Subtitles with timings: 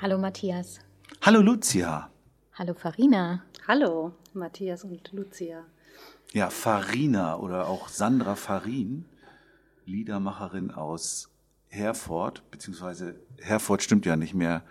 [0.00, 0.80] Hallo Matthias.
[1.22, 2.10] Hallo Lucia.
[2.54, 3.42] Hallo Farina.
[3.68, 5.64] Hallo, Matthias und Lucia.
[6.32, 9.04] Ja, Farina oder auch Sandra Farin,
[9.84, 11.28] Liedermacherin aus
[11.68, 14.62] Herford, beziehungsweise Herford stimmt ja nicht mehr.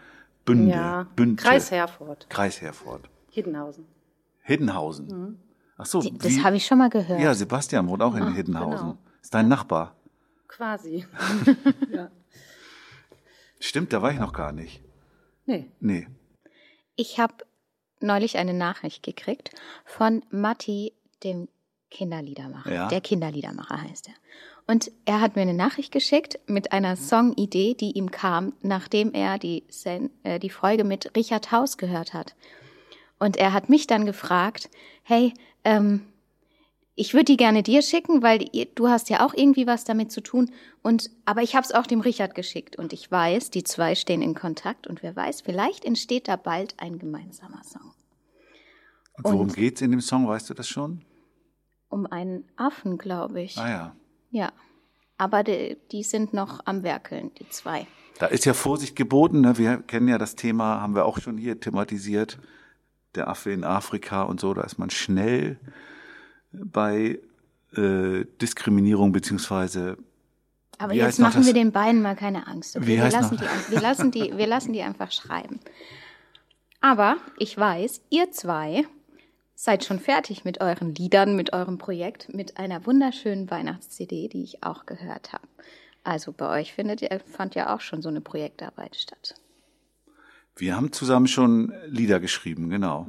[0.45, 0.71] Bünde.
[0.71, 1.41] Ja, Bünde.
[1.41, 3.09] Kreis Herford, Kreis Herford.
[3.29, 3.85] Hiddenhausen.
[4.41, 5.39] Hiddenhausen.
[5.77, 7.19] Ach so, Die- Das habe ich schon mal gehört.
[7.21, 8.87] Ja, Sebastian wohnt auch in Ah, Hiddenhausen.
[8.87, 8.97] genau.
[9.21, 9.95] Ist dein Nachbar.
[10.47, 11.05] Quasi.
[11.91, 12.09] ja.
[13.59, 14.81] Stimmt, da war ich noch gar nicht.
[15.49, 15.65] Nee.
[15.79, 16.07] Nee.
[16.95, 17.33] Ich habe
[18.01, 19.49] neulich eine Nachricht gekriegt
[19.83, 21.47] von Matti, dem
[21.89, 22.71] Kinderliedermacher.
[22.71, 22.87] Ja.
[22.87, 24.13] Der Kinderliedermacher heißt er.
[24.67, 29.39] Und er hat mir eine Nachricht geschickt mit einer Songidee, die ihm kam, nachdem er
[29.39, 32.35] die, Sen äh, die Folge mit Richard Haus gehört hat.
[33.17, 34.69] Und er hat mich dann gefragt,
[35.01, 35.33] hey,
[35.63, 36.05] ähm,
[36.99, 38.39] ich würde die gerne dir schicken, weil
[38.75, 40.51] du hast ja auch irgendwie was damit zu tun.
[40.81, 44.21] Und aber ich habe es auch dem Richard geschickt und ich weiß, die zwei stehen
[44.21, 47.93] in Kontakt und wer weiß, vielleicht entsteht da bald ein gemeinsamer Song
[49.17, 51.05] Und worum Und- geht's in dem Song, weißt du das schon?
[51.91, 53.57] um einen Affen, glaube ich.
[53.57, 53.95] Ah ja.
[54.29, 54.51] Ja,
[55.17, 57.87] aber die, die sind noch am werkeln, die zwei.
[58.19, 59.41] Da ist ja Vorsicht geboten.
[59.41, 59.57] Ne?
[59.57, 62.37] Wir kennen ja das Thema, haben wir auch schon hier thematisiert.
[63.15, 64.53] Der Affe in Afrika und so.
[64.53, 65.59] Da ist man schnell
[66.51, 67.19] bei
[67.75, 69.97] äh, Diskriminierung beziehungsweise
[70.77, 72.75] Aber Wie jetzt machen wir den beiden mal keine Angst.
[72.77, 72.87] Okay?
[72.87, 75.59] Wir, lassen noch- die, wir, lassen die, wir lassen die einfach schreiben.
[76.81, 78.85] Aber ich weiß, ihr zwei
[79.53, 84.63] seid schon fertig mit euren Liedern, mit eurem Projekt, mit einer wunderschönen Weihnachts-CD, die ich
[84.63, 85.47] auch gehört habe.
[86.05, 89.35] Also bei euch findet fand ja auch schon so eine Projektarbeit statt.
[90.55, 93.07] wir haben zusammen schon Lieder geschrieben, genau.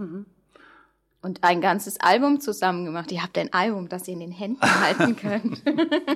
[1.23, 3.13] Und ein ganzes Album zusammen gemacht.
[3.13, 5.63] Ihr habt ein Album, das ihr in den Händen halten könnt.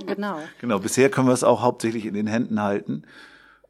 [0.07, 0.39] Genau.
[0.61, 3.03] Genau, bisher können wir es auch hauptsächlich in den Händen halten,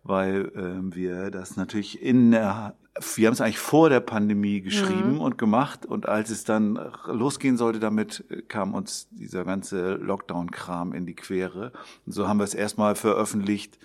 [0.05, 2.77] weil ähm, wir das natürlich in der,
[3.17, 7.57] wir haben es eigentlich vor der Pandemie geschrieben und gemacht und als es dann losgehen
[7.57, 11.73] sollte damit, kam uns dieser ganze Lockdown-Kram in die Quere.
[12.07, 13.79] Und so haben wir es erstmal veröffentlicht,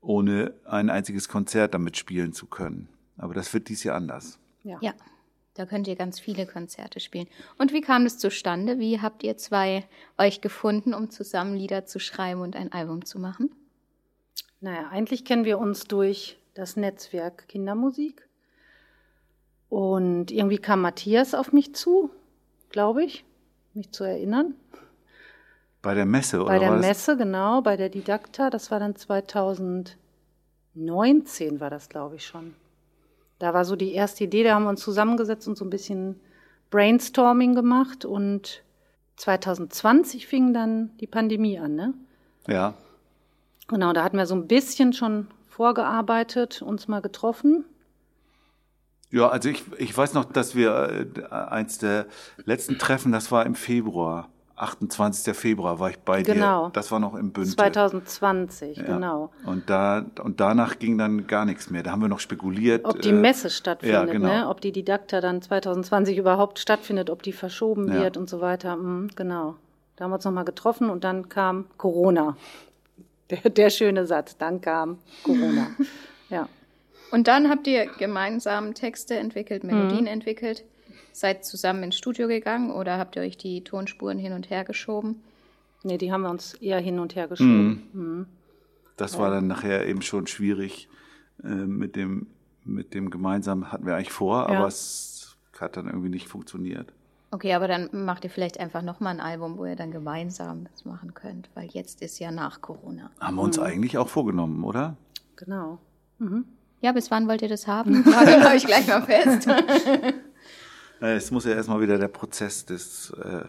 [0.00, 2.88] ohne ein einziges Konzert damit spielen zu können.
[3.18, 4.38] Aber das wird dies Jahr anders.
[4.62, 4.78] Ja.
[4.80, 4.92] Ja,
[5.54, 7.26] da könnt ihr ganz viele Konzerte spielen.
[7.58, 8.78] Und wie kam es zustande?
[8.78, 9.84] Wie habt ihr zwei
[10.18, 13.50] euch gefunden, um zusammen Lieder zu schreiben und ein Album zu machen?
[14.60, 18.28] Naja, eigentlich kennen wir uns durch das Netzwerk Kindermusik.
[19.68, 22.10] Und irgendwie kam Matthias auf mich zu,
[22.70, 23.24] glaube ich,
[23.74, 24.54] mich zu erinnern.
[25.82, 26.86] Bei der Messe, oder Bei der war das?
[26.86, 28.50] Messe, genau, bei der Didakta.
[28.50, 32.54] Das war dann 2019, war das, glaube ich, schon.
[33.40, 36.20] Da war so die erste Idee, da haben wir uns zusammengesetzt und so ein bisschen
[36.70, 38.04] Brainstorming gemacht.
[38.04, 38.62] Und
[39.16, 41.94] 2020 fing dann die Pandemie an, ne?
[42.46, 42.74] Ja.
[43.66, 47.64] Genau, da hatten wir so ein bisschen schon vorgearbeitet, uns mal getroffen.
[49.10, 52.06] Ja, also ich, ich weiß noch, dass wir äh, eins der
[52.44, 54.28] letzten Treffen, das war im Februar,
[54.62, 55.34] 28.
[55.36, 56.66] Februar war ich bei Genau.
[56.66, 56.72] dir.
[56.72, 57.50] Das war noch im Bünde.
[57.50, 58.82] 2020, Ja.
[58.84, 59.30] genau.
[59.46, 61.82] Und da und danach ging dann gar nichts mehr.
[61.82, 62.84] Da haben wir noch spekuliert.
[62.84, 64.28] Ob die äh, Messe stattfindet, ja, genau.
[64.28, 64.48] ne?
[64.48, 68.00] ob die Didakta dann 2020 überhaupt stattfindet, ob die verschoben Ja.
[68.02, 68.76] wird und so weiter.
[68.76, 69.56] Mhm, genau.
[69.96, 72.36] Da haben wir uns nochmal getroffen und dann kam Corona.
[73.30, 75.68] Der, der schöne Satz, dann kam Corona.
[76.30, 76.48] ja.
[77.12, 80.64] Und dann habt ihr gemeinsam Texte entwickelt, Melodien entwickelt,
[81.20, 85.22] seid zusammen ins Studio gegangen oder habt ihr euch die Tonspuren hin und her geschoben?
[85.82, 88.26] Nee, die haben wir uns eher hin und her geschoben.
[88.96, 90.88] Das war dann nachher eben schon schwierig
[91.42, 92.26] äh, mit dem
[92.64, 94.58] mit dem gemeinsam hatten wir eigentlich vor, Ja.
[94.58, 96.92] aber es hat dann irgendwie nicht funktioniert.
[97.30, 100.84] Okay, aber dann macht ihr vielleicht einfach nochmal ein Album, wo ihr dann gemeinsam das
[100.84, 103.10] machen könnt, weil jetzt ist ja nach Corona.
[103.18, 103.62] Haben wir uns Mhm.
[103.64, 104.96] eigentlich auch vorgenommen, oder?
[105.36, 105.78] Genau.
[106.82, 108.04] Ja, bis wann wollt ihr das haben?
[108.04, 109.48] Lage ich gleich mal fest.
[111.00, 113.44] Äh, Es muss ja erstmal wieder der Prozess des, äh,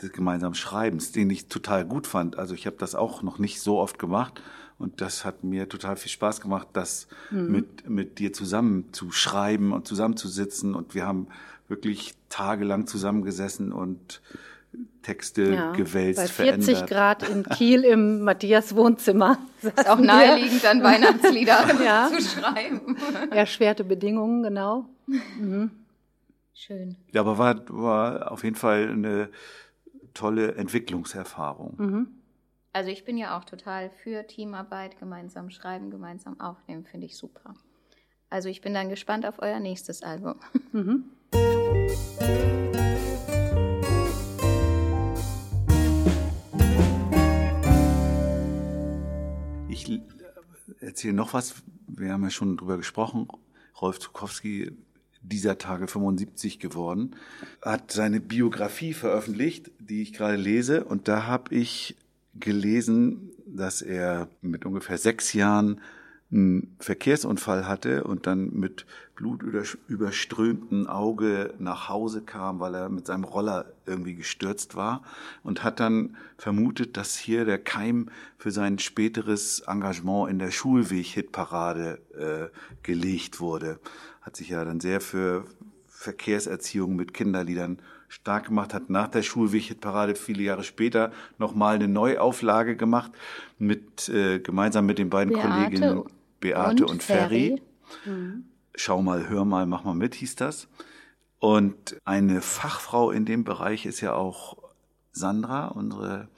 [0.00, 2.38] des gemeinsamen Schreibens, den ich total gut fand.
[2.38, 4.40] Also ich habe das auch noch nicht so oft gemacht
[4.78, 9.72] und das hat mir total viel Spaß gemacht, das mit, mit dir zusammen zu schreiben
[9.72, 11.28] und zusammenzusitzen und wir haben
[11.68, 14.20] wirklich tagelang zusammengesessen und
[15.02, 16.90] Texte Ja, gewälzt, bei 40 verändert.
[16.90, 19.38] Grad in Kiel im Matthias Wohnzimmer.
[19.62, 22.10] Ist auch naheliegend, dann Weihnachtslieder Ja.
[22.10, 22.96] zu schreiben.
[23.30, 24.86] Erschwerte Bedingungen, genau.
[26.54, 26.96] Schön.
[27.12, 29.30] Ja, aber war, war auf jeden Fall eine
[30.14, 31.74] tolle Entwicklungserfahrung.
[31.78, 32.08] Mhm.
[32.74, 37.54] Also ich bin ja auch total für Teamarbeit, gemeinsam schreiben, gemeinsam aufnehmen, finde ich super.
[38.30, 40.36] Also ich bin dann gespannt auf euer nächstes Album.
[49.68, 50.00] Ich äh,
[50.80, 51.62] erzähle noch was.
[51.88, 53.26] Wir haben ja schon drüber gesprochen.
[53.80, 54.76] Rolf Zukowski,
[55.22, 57.16] dieser Tage 75 geworden,
[57.62, 60.84] hat seine Biografie veröffentlicht, die ich gerade lese.
[60.84, 61.96] Und da habe ich
[62.34, 65.80] gelesen, dass er mit ungefähr sechs Jahren
[66.32, 68.86] einen Verkehrsunfall hatte und dann mit
[69.16, 75.02] blutüberströmtem Auge nach Hause kam, weil er mit seinem Roller irgendwie gestürzt war
[75.42, 78.08] und hat dann vermutet, dass hier der Keim
[78.38, 83.78] für sein späteres Engagement in der Schulweg-Hitparade äh, gelegt wurde.
[84.22, 85.44] Hat sich ja dann sehr für
[85.88, 87.78] Verkehrserziehung mit Kinderliedern
[88.08, 93.12] stark gemacht, hat nach der Schulweg-Hitparade viele Jahre später nochmal eine Neuauflage gemacht,
[93.58, 96.02] mit, äh, gemeinsam mit den beiden Beate Kolleginnen
[96.40, 97.62] Beate und und, Ferry.
[98.04, 98.42] Ferry.
[98.74, 100.68] Schau mal, hör mal, mach mal mit, hieß das.
[101.38, 104.58] Und eine Fachfrau in dem Bereich ist ja auch
[105.12, 106.28] Sandra, unsere,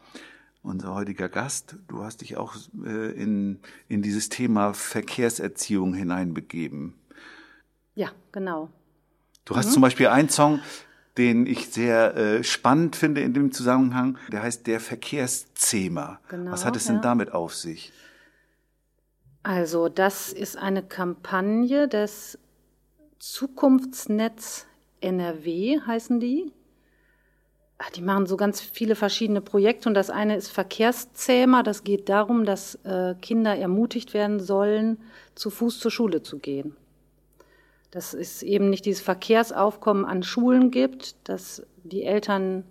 [0.62, 1.76] unser heutiger Gast.
[1.88, 2.54] Du hast dich auch
[2.84, 3.58] äh, in,
[3.88, 6.94] in dieses Thema Verkehrserziehung hineinbegeben.
[7.94, 8.68] Ja, genau.
[9.44, 10.60] Du hast zum Beispiel einen Song,
[11.16, 16.18] den ich sehr äh, spannend finde in dem Zusammenhang, der heißt Der Verkehrszähmer.
[16.28, 17.02] Genau, Was hat es denn ja.
[17.02, 17.92] damit auf sich?
[19.42, 22.38] Also das ist eine Kampagne des
[23.18, 24.66] Zukunftsnetz
[25.00, 26.52] NRW, heißen die.
[27.78, 31.62] Ach, Die machen so ganz viele verschiedene Projekte und das eine ist Verkehrszähmer.
[31.62, 34.98] Das geht darum, dass äh, Kinder ermutigt werden sollen,
[35.34, 36.74] zu Fuß zur Schule zu gehen.
[37.94, 42.64] Dass es eben nicht dieses Verkehrsaufkommen an Schulen gibt, dass die Eltern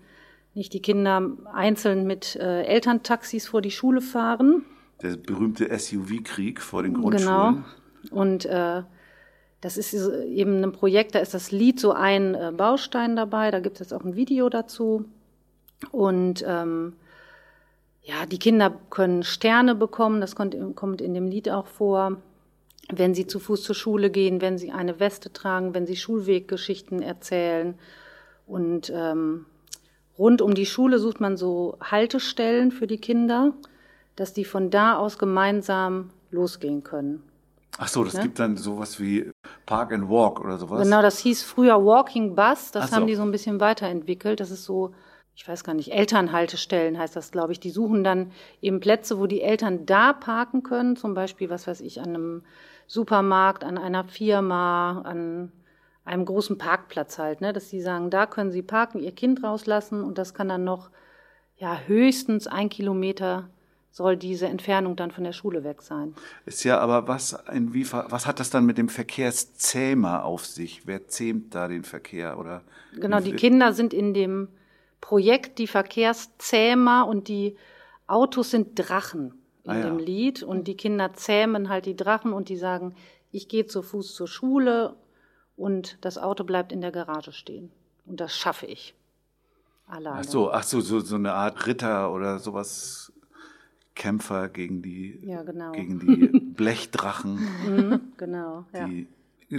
[0.53, 4.65] nicht die Kinder einzeln mit äh, Elterntaxis vor die Schule fahren,
[5.01, 7.01] Der berühmte SUV-Krieg vor den Genau.
[7.09, 7.63] Grundschulen.
[8.11, 8.83] Und äh,
[9.61, 13.61] das ist eben ein Projekt, da ist das Lied so ein äh, Baustein dabei, da
[13.61, 15.05] gibt es jetzt auch ein Video dazu.
[15.91, 16.97] Und ähm,
[18.01, 22.17] ja, die Kinder können Sterne bekommen, das kommt, kommt in dem Lied auch vor,
[22.91, 27.01] wenn sie zu Fuß zur Schule gehen, wenn sie eine Weste tragen, wenn sie Schulweggeschichten
[27.01, 27.75] erzählen.
[28.45, 29.45] Und ähm,
[30.17, 33.53] rund um die Schule sucht man so Haltestellen für die Kinder,
[34.15, 37.23] dass die von da aus gemeinsam losgehen können.
[37.77, 38.21] Ach so, das Ne?
[38.21, 39.31] gibt dann sowas wie
[39.65, 40.83] Park and Walk oder sowas.
[40.83, 42.71] Genau, das hieß früher Walking Bus.
[42.71, 42.95] Das so.
[42.95, 44.39] haben die so ein bisschen weiterentwickelt.
[44.39, 44.93] Das ist so,
[45.35, 47.59] ich weiß gar nicht, Elternhaltestellen heißt das, glaube ich.
[47.59, 48.31] Die suchen dann
[48.61, 50.95] eben Plätze, wo die Eltern da parken können.
[50.95, 52.43] Zum Beispiel, was weiß ich, an einem
[52.87, 55.51] Supermarkt, an einer Firma, an
[56.05, 57.53] einem großen Parkplatz halt, ne?
[57.53, 60.89] Dass die sagen, da können sie parken, ihr Kind rauslassen und das kann dann noch,
[61.57, 63.49] ja, höchstens ein Kilometer
[63.91, 66.15] soll diese Entfernung dann von der Schule weg sein.
[66.47, 70.87] Ist ja aber was, inwiefern, was hat das dann mit dem Verkehrszähmer auf sich?
[70.87, 72.63] Wer zähmt da den Verkehr oder?
[72.95, 74.47] Genau, die Kinder sind in dem
[74.99, 77.55] Projekt die Verkehrszähmer und die
[78.07, 79.85] Autos sind Drachen in Ah ja.
[79.85, 82.95] dem Lied und die Kinder zähmen halt die Drachen und die sagen,
[83.31, 84.95] ich gehe zu Fuß zur Schule
[85.55, 87.71] und das Auto bleibt in der Garage stehen.
[88.05, 88.93] Und das schaffe ich.
[89.87, 90.19] Alleine.
[90.19, 93.11] Ach so, ach so, so, so eine Art Ritter oder sowas.
[93.95, 95.71] Kämpfer gegen die, Ja, genau.
[95.73, 96.27] gegen die
[96.57, 97.35] Blechdrachen.
[97.67, 98.87] Mhm, genau, ja.
[98.87, 99.07] Die,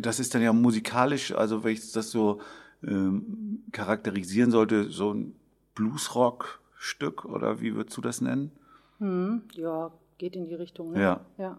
[0.01, 2.41] das ist dann ja musikalisch, also wenn ich das so
[2.83, 5.37] ähm, charakterisieren sollte, so ein
[5.77, 8.51] Bluesrock-Stück oder wie würdest du das nennen?
[8.99, 10.93] Mhm, ja, geht in die Richtung.
[10.93, 11.01] Ne?
[11.03, 11.21] Ja.
[11.39, 11.59] ja.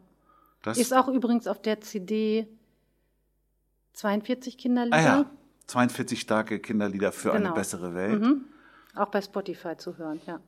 [0.63, 2.47] Das, Ist auch übrigens auf der CD
[3.93, 4.97] 42 Kinderlieder.
[4.97, 5.25] ah ja,
[5.67, 7.53] 42 starke Kinderlieder für eine Genau.
[7.55, 8.21] bessere Welt.
[8.21, 8.45] Mhm.
[8.95, 10.39] Auch bei Spotify zu hören, ja.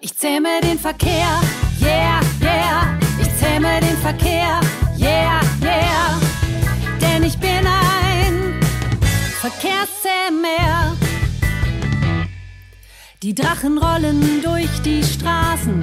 [0.00, 1.40] Ich zähme den Verkehr,
[1.80, 2.98] yeah, yeah.
[3.20, 4.60] Ich zähme den Verkehr,
[4.98, 5.39] yeah, yeah.
[13.22, 15.78] Die Drachen rollen durch die Straßen.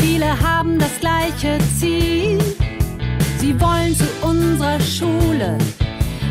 [0.00, 2.40] Viele haben das gleiche Ziel.
[3.38, 5.56] Sie wollen zu unserer Schule.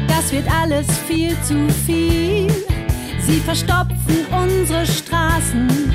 [0.09, 2.51] Das wird alles viel zu viel.
[3.21, 5.93] Sie verstopfen unsere Straßen,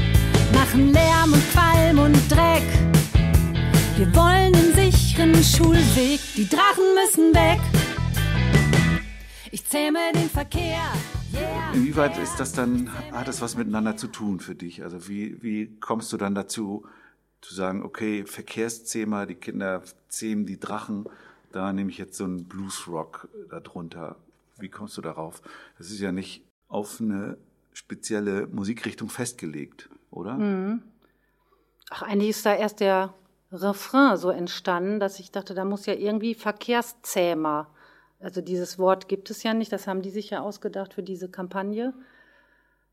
[0.54, 2.64] machen Lärm und Qualm und Dreck.
[3.98, 7.60] Wir wollen einen sicheren Schulweg, die Drachen müssen weg.
[9.72, 10.92] zähme den Verkehr.
[11.74, 14.82] Inwieweit ist das dann, hat das was miteinander zu tun für dich?
[14.82, 16.86] Also wie, wie kommst du dann dazu,
[17.40, 21.06] zu sagen, okay, Verkehrszähmer, die Kinder zähmen die Drachen,
[21.50, 24.16] da nehme ich jetzt so einen Bluesrock darunter.
[24.58, 25.42] Wie kommst du darauf?
[25.78, 27.36] Das ist ja nicht auf eine
[27.72, 30.34] spezielle Musikrichtung festgelegt, oder?
[30.34, 30.82] Mhm.
[31.90, 33.12] Ach, eigentlich ist da erst der
[33.50, 37.68] Refrain so entstanden, dass ich dachte, da muss ja irgendwie Verkehrszähmer.
[38.22, 41.28] Also dieses Wort gibt es ja nicht, das haben die sich ja ausgedacht für diese
[41.28, 41.92] Kampagne.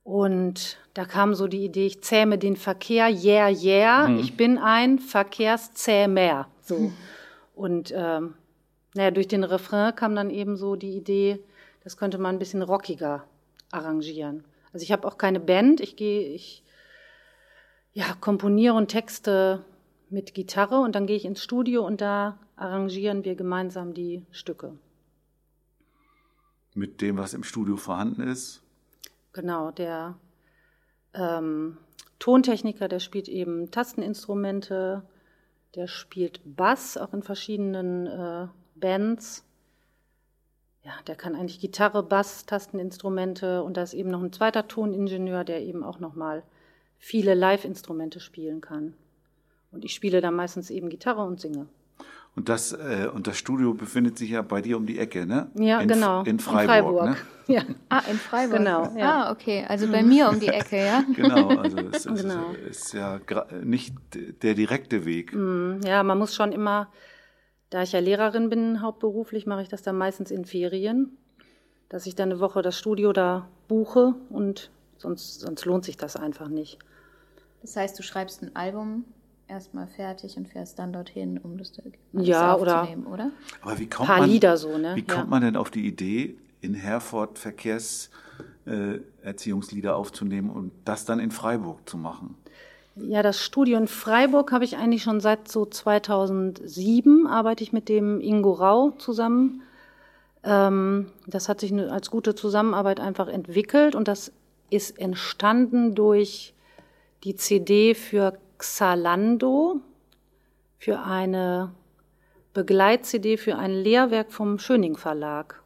[0.03, 4.19] Und da kam so die Idee, ich zähme den Verkehr, yeah, yeah, mhm.
[4.19, 6.47] ich bin ein Verkehrszähmer.
[6.61, 6.91] So.
[7.53, 8.33] Und ähm,
[8.95, 11.39] naja, durch den Refrain kam dann eben so die Idee,
[11.83, 13.23] das könnte man ein bisschen rockiger
[13.71, 14.45] arrangieren.
[14.73, 16.63] Also ich habe auch keine Band, ich gehe, ich
[17.93, 19.63] ja, komponiere und texte
[20.09, 24.73] mit Gitarre und dann gehe ich ins Studio und da arrangieren wir gemeinsam die Stücke.
[26.79, 28.63] Mit dem, was im Studio vorhanden ist?
[29.33, 30.17] Genau, der
[31.13, 31.77] ähm,
[32.19, 35.03] Tontechniker, der spielt eben Tasteninstrumente,
[35.75, 39.43] der spielt Bass, auch in verschiedenen äh, Bands.
[40.83, 45.43] Ja, der kann eigentlich Gitarre, Bass, Tasteninstrumente und da ist eben noch ein zweiter Toningenieur,
[45.43, 46.43] der eben auch nochmal
[46.97, 48.93] viele Live-Instrumente spielen kann.
[49.73, 51.67] Und ich spiele dann meistens eben Gitarre und singe.
[52.39, 55.51] Und das, äh, und das Studio befindet sich ja bei dir um die Ecke, ne?
[55.55, 56.23] Ja, in, genau.
[56.23, 56.69] In Freiburg.
[56.69, 57.05] In Freiburg.
[57.09, 57.15] Ne?
[57.53, 57.63] Ja.
[57.89, 58.59] Ah, in Freiburg.
[58.59, 58.93] Genau.
[58.95, 59.23] Ja.
[59.25, 59.65] Ah, okay.
[59.67, 61.03] Also bei mir um die Ecke, ja?
[61.15, 61.49] Genau.
[61.49, 62.51] Also es ist, Genau.
[62.69, 63.19] ist ja
[63.61, 63.93] nicht
[64.41, 65.33] der direkte Weg.
[65.33, 66.89] Mm, Ja, man muss schon immer,
[67.71, 71.17] da ich ja Lehrerin bin, hauptberuflich, mache ich das dann meistens in Ferien,
[71.89, 76.15] dass ich dann eine Woche das Studio da buche und sonst, sonst lohnt sich das
[76.15, 76.77] einfach nicht.
[77.63, 79.03] Das heißt, du schreibst ein Album
[79.49, 81.73] erstmal fertig und fährst dann dorthin, um das
[82.13, 83.31] alles Ja, oder- aufzunehmen, oder?
[83.61, 84.95] Aber wie kommt Paar man, Lieder so, ne?
[84.95, 85.13] Wie Ja.
[85.15, 91.19] kommt man denn auf die Idee, in Herford Verkehrserziehungslieder äh, Erziehungslieder aufzunehmen und das dann
[91.19, 92.35] in Freiburg zu machen?
[92.95, 97.87] Ja, das Studio in Freiburg habe ich eigentlich schon seit so 2007 arbeite ich mit
[97.89, 99.61] dem Ingo Rau zusammen.
[100.43, 104.31] Ähm, das hat sich als gute Zusammenarbeit einfach entwickelt und das
[104.69, 106.53] ist entstanden durch
[107.23, 109.81] die CD für Xalando,
[110.77, 111.71] für eine
[112.53, 115.61] Begleit-CD für ein Lehrwerk vom Schöning Verlag.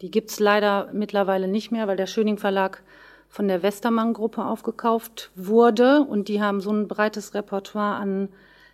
[0.00, 2.82] Die gibt's leider mittlerweile nicht mehr, weil der Schöning Verlag
[3.28, 8.30] von der Westermann-Gruppe aufgekauft wurde und die haben so ein breites Repertoire an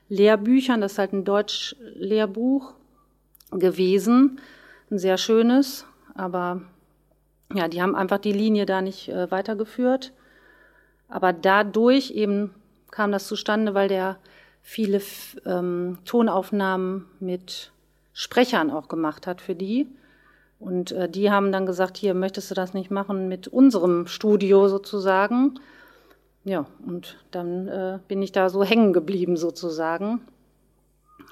[0.09, 0.81] Lehrbüchern.
[0.81, 2.75] Das ist halt ein Deutsch-Lehrbuch
[3.51, 4.41] gewesen,
[4.91, 6.63] ein sehr schönes, aber
[7.53, 10.13] ja, die haben einfach die Linie da nicht äh, weitergeführt.
[11.09, 12.55] Aber dadurch eben
[12.95, 14.19] kam das zustande, weil der
[14.63, 15.01] viele
[15.47, 17.73] ähm, Tonaufnahmen mit
[18.13, 19.89] Sprechern auch gemacht hat für die.
[20.61, 24.69] Und äh, die haben dann gesagt, hier möchtest du das nicht machen mit unserem Studio
[24.69, 25.59] sozusagen.
[26.45, 30.21] Ja, und dann äh, bin ich da so hängen geblieben sozusagen.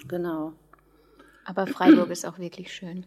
[0.09, 0.53] Genau.
[1.45, 3.07] Aber Freiburg ist auch wirklich schön.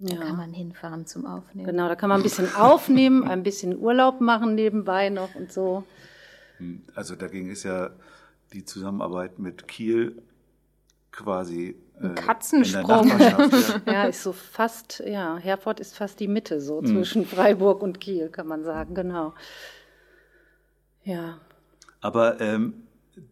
[0.00, 0.20] Da Ja.
[0.22, 1.66] kann man hinfahren zum Aufnehmen.
[1.66, 5.84] Genau, da kann man ein bisschen aufnehmen, ein bisschen Urlaub machen nebenbei noch und so.
[6.94, 7.90] Also dagegen ist ja
[8.52, 10.22] die Zusammenarbeit mit Kiel
[11.12, 13.04] quasi äh, Katzensprung.
[13.04, 13.92] In der Nachbarschaft, ja.
[13.92, 16.86] Ja, ist so fast, ja, Herford ist fast die Mitte so Mhm.
[16.86, 19.34] zwischen Freiburg und Kiel, kann man sagen, genau.
[21.04, 21.38] Ja,
[22.00, 22.74] Aber ähm,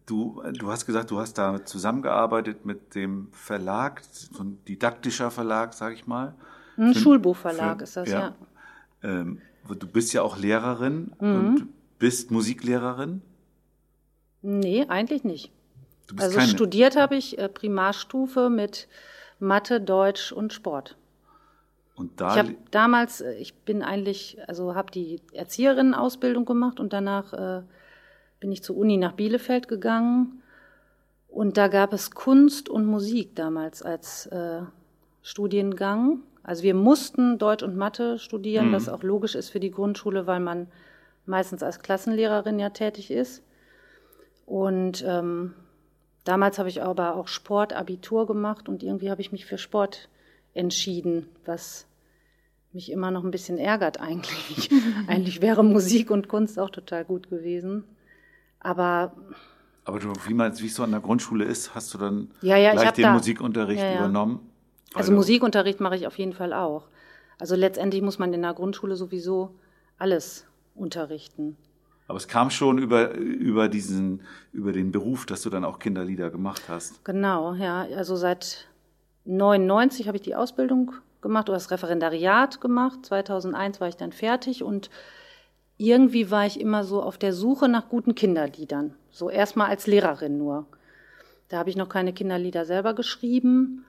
[0.05, 5.73] du, du hast gesagt, du hast da zusammengearbeitet mit dem Verlag, so ein didaktischer Verlag,
[5.73, 6.35] sag ich mal.
[6.77, 8.33] ein Schulbuchverlag ist das, ja.
[9.03, 11.35] Ähm, du bist ja auch Lehrerin Mhm.
[11.35, 11.67] und
[11.99, 13.21] bist Musiklehrerin.
[14.41, 15.51] Nee, eigentlich nicht.
[16.17, 16.49] Also keine.
[16.49, 18.87] studiert habe ich äh, Primarstufe mit
[19.39, 20.97] Mathe, Deutsch und Sport.
[21.95, 26.93] und da Ich habe damals, äh, ich bin eigentlich, also habe die Erzieherinnenausbildung gemacht und
[26.93, 27.63] danach äh,
[28.39, 30.43] bin ich zur Uni nach Bielefeld gegangen
[31.27, 34.61] und da gab es Kunst und Musik damals als äh,
[35.21, 36.19] Studiengang.
[36.43, 40.39] Also wir mussten Deutsch und Mathe studieren, was auch logisch ist für die Grundschule, weil
[40.39, 40.67] man
[41.25, 43.43] meistens als Klassenlehrerin ja tätig ist.
[44.45, 45.53] Und ähm,
[46.23, 50.09] damals habe ich aber auch Sportabitur gemacht und irgendwie habe ich mich für Sport
[50.53, 51.87] entschieden, was
[52.71, 54.69] mich immer noch ein bisschen ärgert eigentlich.
[55.07, 57.83] eigentlich wäre Musik und Kunst auch total gut gewesen.
[58.59, 59.13] Aber
[59.87, 62.57] aber du, wie man, wie es so an der Grundschule ist, hast du dann Ja,
[62.57, 63.95] ja, ich gleich den da- Musikunterricht Ja, ja.
[63.99, 64.49] übernommen?
[64.95, 66.87] also Musikunterricht mache ich auf jeden Fall auch.
[67.37, 69.53] Also letztendlich muss man in der Grundschule sowieso
[69.99, 71.57] alles unterrichten.
[72.07, 74.21] Aber es kam schon über, über diesen,
[74.53, 77.03] über den Beruf, dass du dann auch Kinderlieder gemacht hast.
[77.03, 77.87] Genau, ja.
[77.95, 78.67] Also seit
[79.25, 83.05] 99 habe ich die Ausbildung gemacht oder das Referendariat gemacht.
[83.05, 84.91] 2001 war ich dann fertig und
[85.77, 88.93] irgendwie war ich immer so auf der Suche nach guten Kinderliedern.
[89.09, 90.67] So erstmal als Lehrerin nur.
[91.49, 93.85] Da habe ich noch keine Kinderlieder selber geschrieben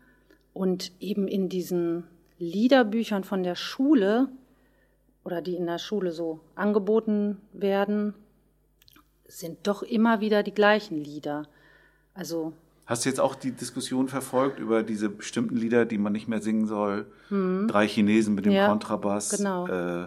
[0.53, 2.05] und eben in diesen
[2.39, 4.29] Liederbüchern von der Schule
[5.27, 8.15] oder die in der Schule so angeboten werden,
[9.27, 11.47] sind doch immer wieder die gleichen Lieder.
[12.15, 12.53] Also
[12.87, 16.41] Hast du jetzt auch die Diskussion verfolgt über diese bestimmten Lieder, die man nicht mehr
[16.41, 17.07] singen soll?
[17.29, 18.57] Drei Chinesen mit dem Mhm.
[18.59, 19.31] Ja, Kontrabass.
[19.37, 19.67] genau.
[19.67, 20.07] Äh,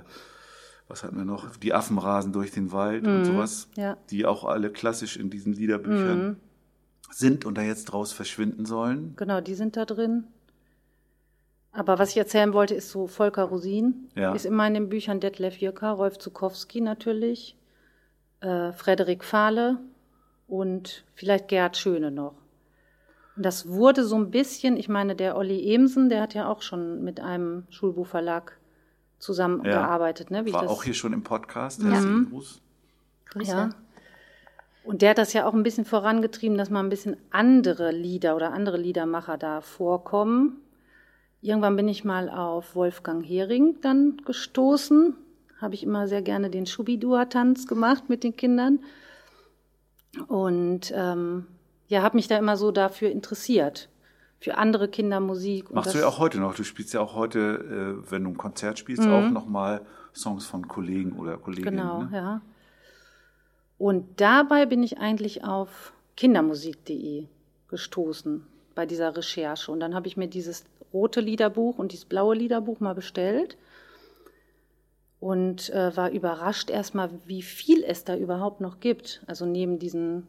[0.88, 1.58] was hatten wir noch?
[1.58, 3.68] Die Affen rasen durch den Wald und sowas.
[3.76, 3.82] Mhm.
[3.84, 3.92] ja.
[3.92, 3.98] Mhm.
[4.12, 6.38] Die auch alle klassisch in diesen Liederbüchern
[7.12, 9.14] sind und da jetzt draus verschwinden sollen.
[9.18, 10.24] Genau, die sind da drin.
[11.72, 14.10] Aber was ich erzählen wollte, ist so Volker Rosin.
[14.16, 14.34] Ja.
[14.34, 17.56] Ist immer in den Büchern Detlef Jürker, Rolf Zukowski natürlich,
[18.42, 19.78] äh, Frederik Fahle
[20.48, 22.34] und vielleicht Gerhard Schöne noch.
[23.36, 26.62] Und das wurde so ein bisschen, ich meine, der Olli Emsen, der hat ja auch
[26.62, 28.58] schon mit einem Schulbuchverlag
[29.20, 30.32] zusammengearbeitet.
[30.32, 31.84] Ne, wie ich War das, auch hier schon im Podcast.
[31.84, 32.62] Herzlichen Gruß.
[33.44, 33.70] Ja.
[34.84, 38.36] Und der hat das ja auch ein bisschen vorangetrieben, dass mal ein bisschen andere Lieder
[38.36, 40.62] oder andere Liedermacher da vorkommen.
[41.42, 45.16] Irgendwann bin ich mal auf Wolfgang Hering dann gestoßen.
[45.62, 48.80] Habe ich immer sehr gerne den Schubidua-Tanz gemacht mit den Kindern.
[50.28, 51.46] Und ähm,
[51.88, 53.90] ja, habe mich da immer so dafür interessiert.
[54.42, 55.72] Für andere Kindermusik.
[55.72, 56.56] Machst du ja auch heute noch.
[56.56, 59.14] Du spielst ja auch heute, äh, wenn du ein Konzert spielst, Mhm.
[59.14, 59.82] auch nochmal
[60.14, 61.78] Songs von Kollegen oder Kolleginnen.
[61.78, 62.10] Genau, ne?
[62.14, 62.42] ja.
[63.78, 67.28] Und dabei bin ich eigentlich auf kindermusik.de
[67.70, 69.72] gestoßen bei dieser Recherche.
[69.72, 73.58] Und dann habe ich mir dieses rote Liederbuch und dieses blaue Liederbuch mal bestellt
[75.20, 79.22] und äh, war überrascht erstmal, wie viel es da überhaupt noch gibt.
[79.28, 80.28] Also neben diesen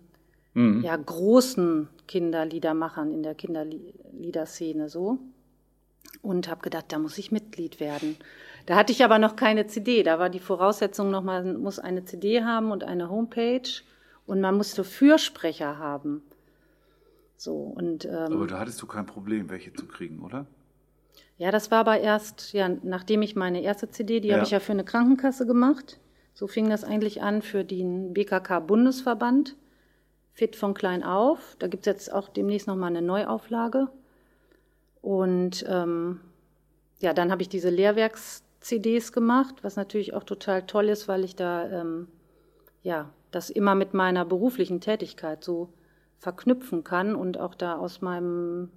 [0.54, 0.82] Mhm.
[0.82, 5.18] ja, großen Kinderliedermachern in der Kinderliederszene so.
[6.22, 8.16] Und habe gedacht, da muss ich Mitglied werden.
[8.66, 10.02] Da hatte ich aber noch keine CD.
[10.02, 13.68] Da war die Voraussetzung noch, man muss eine CD haben und eine Homepage
[14.26, 16.22] und man musste Fürsprecher haben.
[17.40, 20.44] So und ähm, Aber da hattest du kein Problem, welche zu kriegen, oder?
[21.38, 24.34] ja, das war aber erst, ja, nachdem ich meine erste CD, die Ja.
[24.34, 25.98] habe ich ja für eine Krankenkasse gemacht.
[26.34, 29.56] So fing das eigentlich an für den BKK-Bundesverband.
[30.34, 31.56] Fit von klein auf.
[31.58, 33.88] Da gibt's jetzt auch demnächst nochmal eine Neuauflage.
[35.00, 36.20] Und ähm,
[36.98, 41.36] ja, dann habe ich diese Lehrwerks-CDs gemacht, was natürlich auch total toll ist, weil ich
[41.36, 42.08] da ähm,
[42.82, 45.70] ja das immer mit meiner beruflichen Tätigkeit so
[46.20, 48.70] verknüpfen kann und auch da aus meinem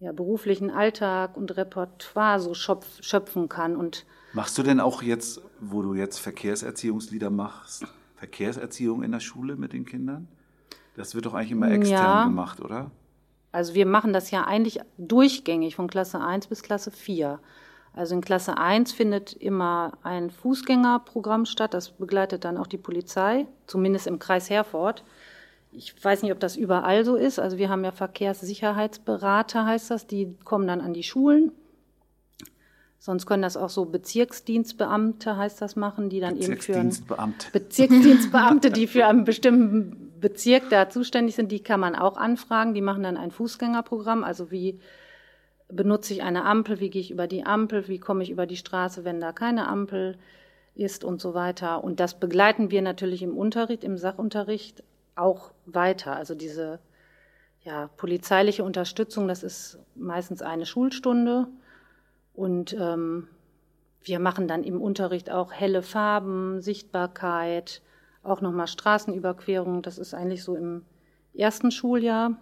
[0.00, 3.76] ja, beruflichen Alltag und Repertoire so schöpf schöpfen kann.
[3.76, 7.84] Und Machst du denn auch jetzt, wo du jetzt Verkehrserziehungslieder machst,
[8.16, 10.26] Verkehrserziehung in der Schule mit den Kindern?
[10.96, 12.24] Das wird doch eigentlich immer extern Ja.
[12.24, 12.90] gemacht, oder?
[13.52, 17.40] Also wir machen das ja eigentlich durchgängig von Klasse 1 bis Klasse 4.
[17.92, 23.46] Also in Klasse 1 findet immer ein Fußgängerprogramm statt, das begleitet dann auch die Polizei,
[23.66, 25.04] zumindest im Kreis Herford.
[25.72, 27.38] Ich weiß nicht, ob das überall so ist.
[27.38, 31.52] Also wir haben ja Verkehrssicherheitsberater, heißt das, die kommen dann an die Schulen.
[32.98, 37.46] Sonst können das auch so Bezirksdienstbeamte, heißt das, machen, die dann eben für ein Bezirksdienstbeamte.
[37.52, 42.74] Bezirksdienstbeamte, die für einen bestimmten Bezirk da zuständig sind, die kann man auch anfragen.
[42.74, 44.22] Die machen dann ein Fußgängerprogramm.
[44.22, 44.80] Also wie
[45.68, 48.56] benutze ich eine Ampel, wie gehe ich über die Ampel, wie komme ich über die
[48.56, 50.18] Straße, wenn da keine Ampel
[50.74, 51.82] ist und so weiter.
[51.82, 54.82] Und das begleiten wir natürlich im Unterricht, im Sachunterricht
[55.20, 56.16] auch weiter.
[56.16, 56.80] Also diese
[57.62, 61.48] ja, polizeiliche Unterstützung, das ist meistens eine Schulstunde.
[62.34, 63.28] Und ähm,
[64.02, 67.82] wir machen dann im Unterricht auch helle Farben, Sichtbarkeit,
[68.22, 69.82] auch nochmal Straßenüberquerung.
[69.82, 70.84] Das ist eigentlich so im
[71.34, 72.36] ersten Schuljahr.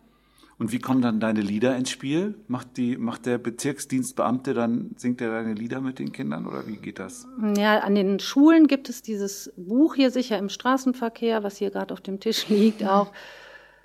[0.58, 2.34] Und wie kommen dann deine Lieder ins Spiel?
[2.48, 6.76] Macht, die, macht der Bezirksdienstbeamte dann, singt er deine Lieder mit den Kindern oder wie
[6.76, 7.28] geht das?
[7.56, 11.94] Ja, an den Schulen gibt es dieses Buch hier sicher im Straßenverkehr, was hier gerade
[11.94, 13.12] auf dem Tisch liegt auch.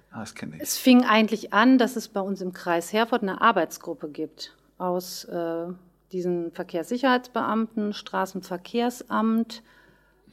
[0.09, 0.61] Ah, das kenne ich.
[0.61, 5.25] Es fing eigentlich an, dass es bei uns im Kreis Herford eine Arbeitsgruppe gibt aus
[5.25, 5.65] äh,
[6.11, 9.61] diesen Verkehrssicherheitsbeamten, Straßenverkehrsamt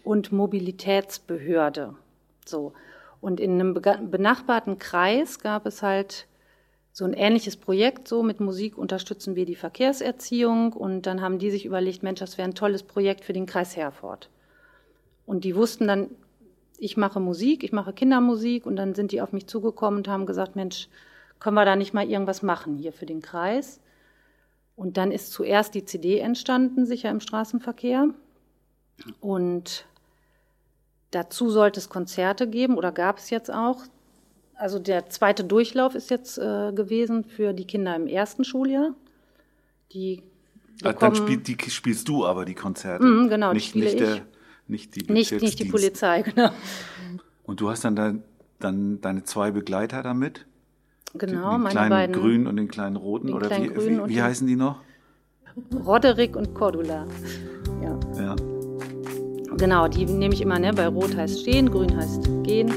[0.05, 1.94] und Mobilitätsbehörde.
[2.46, 2.72] So.
[3.20, 6.26] Und in einem benachbarten Kreis gab es halt
[6.92, 11.50] so ein ähnliches Projekt, so mit Musik unterstützen wir die Verkehrserziehung und dann haben die
[11.50, 14.29] sich überlegt, Mensch, das wäre ein tolles Projekt für den Kreis Herford.
[15.26, 16.11] Und die wussten dann,
[16.79, 20.26] ich mache Musik, ich mache Kindermusik und dann sind die auf mich zugekommen und haben
[20.26, 20.88] gesagt, Mensch,
[21.38, 23.81] können wir da nicht mal irgendwas machen hier für den Kreis?
[24.76, 28.09] Und dann ist zuerst die CD entstanden, sicher im Straßenverkehr.
[29.20, 29.85] Und
[31.11, 33.83] dazu sollte es Konzerte geben oder gab es jetzt auch.
[34.61, 38.92] Also der zweite Durchlauf ist jetzt äh, gewesen für die Kinder im ersten Schuljahr.
[39.92, 40.23] Die
[40.85, 43.05] Ah, Dann spiel, die, spielst du aber die Konzerte.
[43.05, 44.07] Mhm, genau, die nicht, spiele nicht, ich.
[44.07, 44.23] der,
[44.66, 45.64] nicht die nicht, nicht die.
[45.66, 46.51] Polizei, genau.
[47.44, 48.14] Und du hast dann, da,
[48.59, 50.46] dann deine zwei Begleiter damit?
[51.14, 53.27] Genau, den meine kleinen beiden grünen und den kleinen roten?
[53.29, 54.81] den Oder kleinen wie, wie, wie den- heißen die noch?
[55.87, 57.07] Roderick und Cordula.
[57.83, 58.37] Ja, Ja.
[59.57, 60.73] genau, die nehme ich immer, ne?
[60.73, 62.70] Bei Rot heißt stehen, Grün heißt gehen.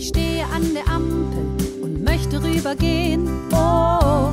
[0.00, 1.44] Ich stehe an der Ampel
[1.82, 3.28] und möchte rübergehen.
[3.50, 4.30] Oh,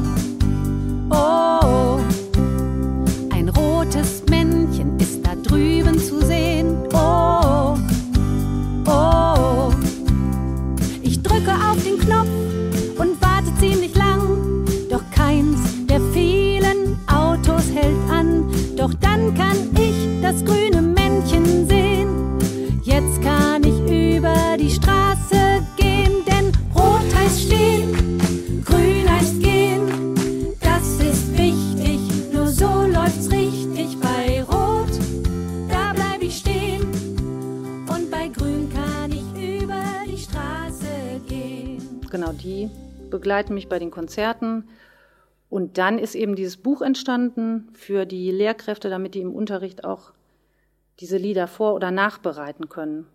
[1.10, 1.99] oh,
[3.32, 4.21] ein rotes
[43.25, 44.69] begleiten mich bei den Konzerten.
[45.49, 50.13] Und dann ist eben dieses Buch entstanden für die Lehrkräfte, damit die im Unterricht auch
[50.99, 53.07] diese Lieder vor- oder nachbereiten können.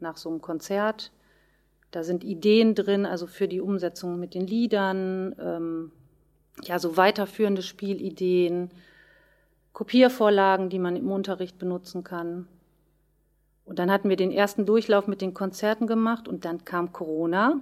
[0.00, 1.12] Nach so einem Konzert.
[1.92, 5.92] Da sind Ideen drin, also für die Umsetzung mit den Liedern, ähm,
[6.64, 8.70] ja, so weiterführende Spielideen,
[9.72, 12.48] Kopiervorlagen, die man im Unterricht benutzen kann.
[13.64, 17.60] Und dann hatten wir den ersten Durchlauf mit den Konzerten gemacht und dann kam Corona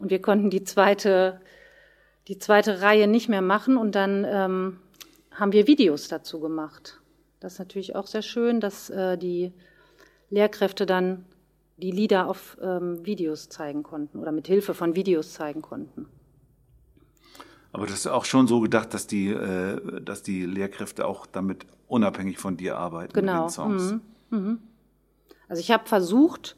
[0.00, 1.40] und wir konnten die zweite,
[2.26, 4.80] die zweite Reihe nicht mehr machen und dann ähm,
[5.30, 7.00] haben wir Videos dazu gemacht.
[7.38, 9.52] Das ist natürlich auch sehr schön, dass äh, die
[10.30, 11.24] Lehrkräfte dann
[11.76, 16.06] die Lieder auf ähm, Videos zeigen konnten oder mit Hilfe von Videos zeigen konnten.
[17.72, 21.66] Aber das ist auch schon so gedacht, dass die, äh, dass die Lehrkräfte auch damit
[21.88, 23.44] unabhängig von dir arbeiten Genau.
[23.44, 23.94] mit den Songs.
[24.30, 24.58] Mhm.
[25.48, 26.56] Also ich habe versucht,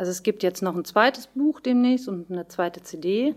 [0.00, 3.34] also es gibt jetzt noch ein zweites Buch demnächst und eine zweite CD,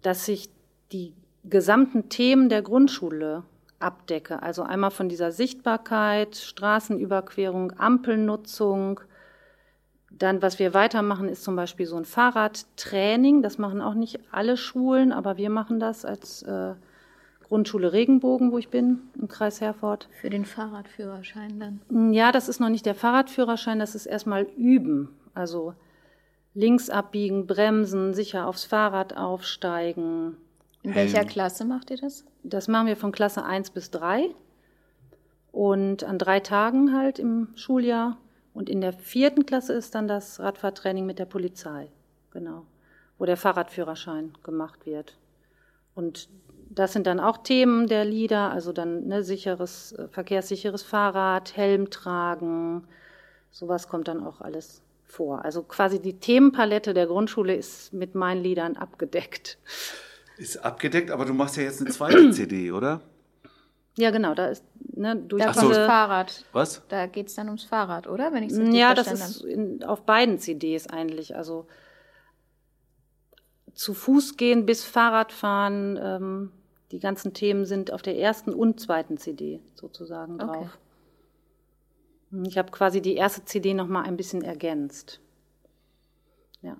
[0.00, 0.48] dass ich
[0.92, 3.42] die gesamten Themen der Grundschule
[3.80, 4.44] abdecke.
[4.44, 9.00] Also einmal von dieser Sichtbarkeit, Straßenüberquerung, Ampelnutzung.
[10.12, 13.42] Dann, was wir weitermachen, ist zum Beispiel so ein Fahrradtraining.
[13.42, 16.74] Das machen auch nicht alle Schulen, aber wir machen das als äh,
[17.48, 20.08] Grundschule Regenbogen, wo ich bin, im Kreis Herford.
[20.20, 22.12] Für den Fahrradführerschein dann.
[22.12, 25.08] Ja, das ist noch nicht der Fahrradführerschein, das ist erstmal üben.
[25.34, 25.74] Also
[26.54, 30.36] links abbiegen, bremsen, sicher aufs Fahrrad aufsteigen.
[30.82, 31.28] In welcher Helm.
[31.28, 32.24] Klasse macht ihr das?
[32.42, 34.30] Das machen wir von Klasse 1 bis 3
[35.52, 38.16] und an drei Tagen halt im Schuljahr.
[38.54, 41.88] Und in der vierten Klasse ist dann das Radfahrtraining mit der Polizei,
[42.32, 42.64] genau,
[43.18, 45.16] wo der Fahrradführerschein gemacht wird.
[45.94, 46.28] Und
[46.68, 51.90] das sind dann auch Themen der Lieder, also dann ne, sicheres, äh, verkehrssicheres Fahrrad, Helm
[51.90, 52.86] tragen,
[53.50, 55.44] sowas kommt dann auch alles vor.
[55.44, 59.58] Also quasi die Themenpalette der Grundschule ist mit meinen Liedern abgedeckt.
[60.36, 63.00] Ist abgedeckt, aber du machst ja jetzt eine zweite CD, oder?
[63.96, 65.60] Ja, genau, da ist ne, durch Da so.
[65.60, 66.44] kommt Fahrrad.
[66.52, 66.82] Was?
[66.88, 68.32] Da geht es dann ums Fahrrad, oder?
[68.32, 71.36] Wenn ich richtig Ja, das ist in, auf beiden CDs eigentlich.
[71.36, 71.66] Also
[73.74, 76.52] zu Fuß gehen bis Fahrradfahren, ähm,
[76.92, 80.68] die ganzen Themen sind auf der ersten und zweiten CD sozusagen Okay.
[82.30, 82.46] Drauf.
[82.46, 85.20] Ich habe quasi die erste CD noch mal ein bisschen ergänzt.
[86.62, 86.76] Ja.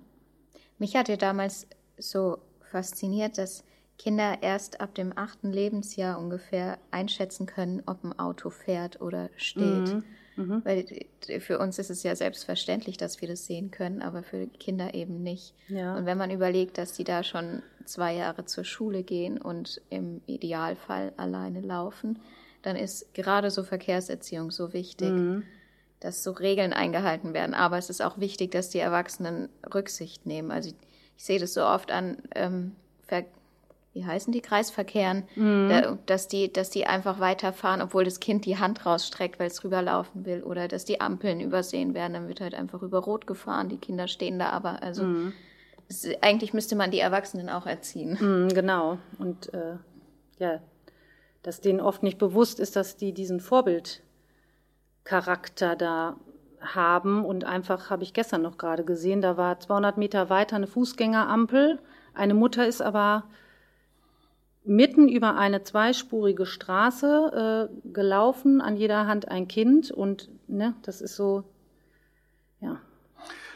[0.77, 2.37] Mich hat ja damals so
[2.71, 3.63] fasziniert, dass
[3.97, 10.03] Kinder erst ab dem achten Lebensjahr ungefähr einschätzen können, ob ein Auto fährt oder steht.
[10.37, 10.61] Mhm.
[10.63, 10.85] Weil
[11.27, 14.93] äh, für uns ist es ja selbstverständlich, dass wir das sehen können, aber für Kinder
[14.93, 15.53] eben nicht.
[15.67, 15.95] Ja.
[15.95, 20.21] Und wenn man überlegt, dass die da schon zwei Jahre zur Schule gehen und im
[20.25, 22.19] Idealfall alleine laufen,
[22.61, 25.43] dann ist gerade so Verkehrserziehung so wichtig, Mhm.
[25.99, 27.53] dass so Regeln eingehalten werden.
[27.53, 30.51] Aber es ist auch wichtig, dass die Erwachsenen Rücksicht nehmen.
[30.51, 30.75] Also ich,
[31.17, 32.75] ich sehe das so oft an, ähm,
[33.93, 38.57] wie heißen die Kreisverkehren, da, dass die, dass die einfach weiterfahren, obwohl das Kind die
[38.57, 42.55] Hand rausstreckt, weil es rüberlaufen will, oder dass die Ampeln übersehen werden, dann wird halt
[42.55, 43.67] einfach über Rot gefahren.
[43.67, 44.81] Die Kinder stehen da aber.
[44.81, 45.03] Also
[45.89, 48.17] es, eigentlich müsste man die Erwachsenen auch erziehen.
[48.21, 48.97] Mhm, genau.
[49.19, 49.75] Und äh,
[50.39, 50.61] ja,
[51.43, 56.17] dass denen oft nicht bewusst ist, dass die diesen Vorbildcharakter da
[56.59, 57.25] haben.
[57.25, 61.79] Und einfach habe ich gestern noch gerade gesehen, da war 200 Meter weiter eine Fußgängerampel.
[62.13, 63.23] Eine Mutter ist aber
[64.63, 69.91] mitten über eine zweispurige Straße äh, gelaufen, an jeder Hand ein Kind.
[69.91, 71.43] Und ne, das ist so,
[72.59, 72.79] ja,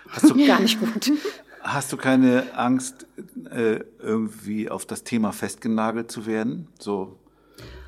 [0.10, 1.12] Hast du, gar nicht gut.
[1.62, 3.08] hast du keine Angst,
[3.52, 6.68] äh, irgendwie auf das Thema festgenagelt zu werden?
[6.80, 7.18] So,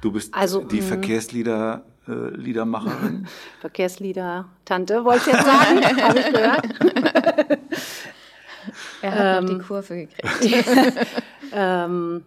[0.02, 0.88] Du bist Also, die mh.
[0.88, 3.28] Verkehrslieder äh, Liedermacherin.
[3.62, 6.66] Verkehrslieder, Tante, wollte ich jetzt sagen, habe ich gehört.
[9.02, 10.68] Er hat noch Ähm, die Kurve gekriegt.
[11.54, 12.26] Ähm,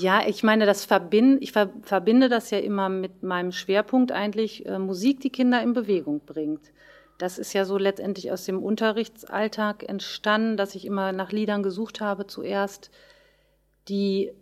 [0.00, 4.66] ja, ich meine, das verbind, ich ver, verbinde das ja immer mit meinem Schwerpunkt eigentlich,
[4.66, 6.72] äh, Musik, die Kinder in Bewegung bringt.
[7.16, 12.00] Das ist ja so letztendlich aus dem Unterrichtsalltag entstanden, dass ich immer nach Liedern gesucht
[12.00, 12.90] habe zuerst,
[13.88, 14.32] die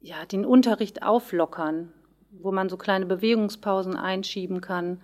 [0.00, 1.92] ja den Unterricht auflockern,
[2.30, 5.00] wo man so kleine Bewegungspausen einschieben kann.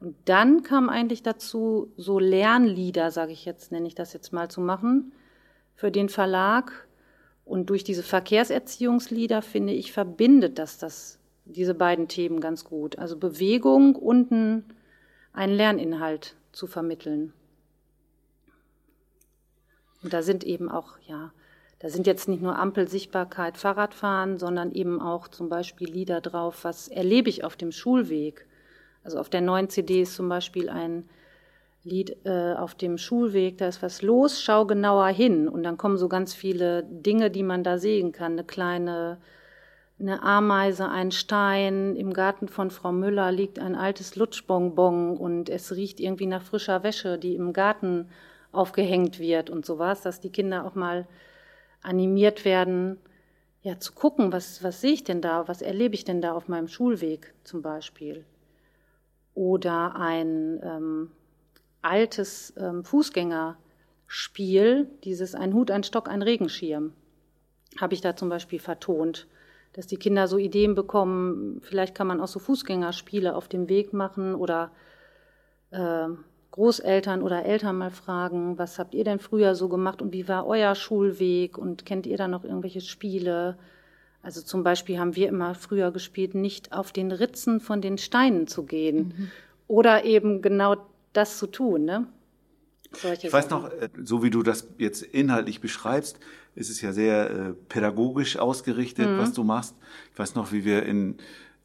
[0.00, 4.50] Und dann kam eigentlich dazu, so Lernlieder, sage ich jetzt, nenne ich das jetzt mal
[4.50, 5.12] zu machen,
[5.74, 6.86] für den Verlag.
[7.44, 12.98] Und durch diese Verkehrserziehungslieder, finde ich, verbindet das, das diese beiden Themen ganz gut.
[12.98, 14.64] Also Bewegung und ein,
[15.32, 17.32] einen Lerninhalt zu vermitteln.
[20.02, 21.32] Und da sind eben auch, ja,
[21.84, 26.88] da sind jetzt nicht nur Ampelsichtbarkeit, Fahrradfahren, sondern eben auch zum Beispiel Lieder drauf, was
[26.88, 28.46] erlebe ich auf dem Schulweg.
[29.02, 31.06] Also auf der neuen CD ist zum Beispiel ein
[31.82, 35.46] Lied äh, auf dem Schulweg, da ist was los, schau genauer hin.
[35.46, 38.32] Und dann kommen so ganz viele Dinge, die man da sehen kann.
[38.32, 39.18] Eine kleine,
[40.00, 41.96] eine Ameise, ein Stein.
[41.96, 46.82] Im Garten von Frau Müller liegt ein altes Lutschbonbon und es riecht irgendwie nach frischer
[46.82, 48.08] Wäsche, die im Garten
[48.52, 51.06] aufgehängt wird und sowas, dass die Kinder auch mal
[51.84, 52.98] animiert werden,
[53.62, 56.48] ja, zu gucken, was, was sehe ich denn da, was erlebe ich denn da auf
[56.48, 58.24] meinem Schulweg zum Beispiel.
[59.34, 61.10] Oder ein ähm,
[61.80, 66.92] altes ähm, Fußgängerspiel, dieses Ein Hut, ein Stock, ein Regenschirm,
[67.80, 69.26] habe ich da zum Beispiel vertont,
[69.72, 73.92] dass die Kinder so Ideen bekommen, vielleicht kann man auch so Fußgängerspiele auf dem Weg
[73.92, 74.70] machen oder
[75.70, 76.08] äh,
[76.54, 80.46] Großeltern oder Eltern mal fragen, was habt ihr denn früher so gemacht und wie war
[80.46, 83.58] euer Schulweg und kennt ihr da noch irgendwelche Spiele?
[84.22, 88.46] Also zum Beispiel haben wir immer früher gespielt, nicht auf den Ritzen von den Steinen
[88.46, 89.32] zu gehen
[89.66, 90.76] oder eben genau
[91.12, 91.84] das zu tun.
[91.86, 92.06] Ne?
[92.92, 93.62] Solche Ich weiß Sachen.
[93.64, 96.20] noch, äh, so wie du das jetzt inhaltlich beschreibst,
[96.54, 99.18] ist es ja sehr äh, pädagogisch ausgerichtet, Mhm.
[99.18, 99.74] was du machst.
[100.12, 101.16] Ich weiß noch, wie wir in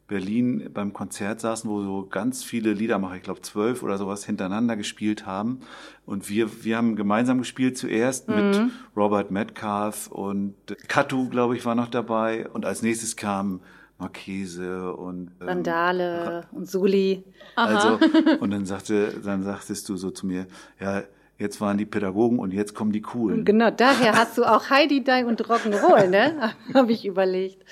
[0.10, 4.76] Berlin beim Konzert saßen, wo so ganz viele Liedermacher, ich glaube zwölf oder sowas, hintereinander
[4.76, 5.62] gespielt haben.
[6.06, 8.72] Und wir, wir haben gemeinsam gespielt zuerst mit Mhm.
[8.98, 10.56] Robert Metcalf und
[10.90, 12.50] Katu, glaube ich, war noch dabei.
[12.50, 13.62] Und als nächstes kam
[14.00, 17.24] Marchese und ähm, Randale und Suli.
[17.56, 18.00] also,
[18.40, 20.48] und dann sagte, dann sagtest du so zu mir,
[20.80, 21.04] ja,
[21.38, 23.46] jetzt waren die Pädagogen und jetzt kommen die Coolen.
[23.46, 26.52] Genau, daher hast du auch Heidi Dai und Rock'n'Roll, ne?
[26.74, 27.64] Habe ich überlegt.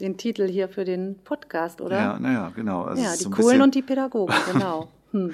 [0.00, 1.96] Den Titel hier für den Podcast, oder?
[1.98, 2.82] Ja, naja, genau.
[2.84, 4.88] Also Ja, die so bisschen- und die Pädagogen, genau.
[5.12, 5.32] Hm.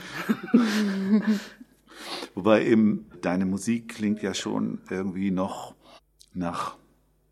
[2.35, 5.74] Wobei eben deine Musik klingt ja schon irgendwie noch
[6.35, 6.76] nach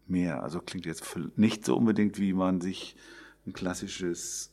[0.06, 0.42] mehr.
[0.42, 1.04] Also klingt jetzt
[1.36, 2.96] nicht so unbedingt, wie man sich
[3.46, 4.52] ein klassisches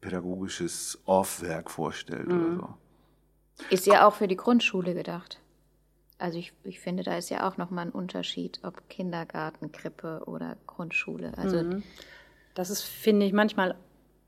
[0.00, 2.34] pädagogisches Off-Werk vorstellt Mhm.
[2.40, 2.74] oder so.
[3.70, 5.40] Ist ja auch für die Grundschule gedacht.
[6.18, 10.56] Also ich, ich finde, da ist ja auch nochmal ein Unterschied, ob Kindergarten, Krippe oder
[10.66, 11.36] Grundschule.
[11.36, 11.82] Also Mhm.
[12.58, 13.76] Das ist, finde ich, manchmal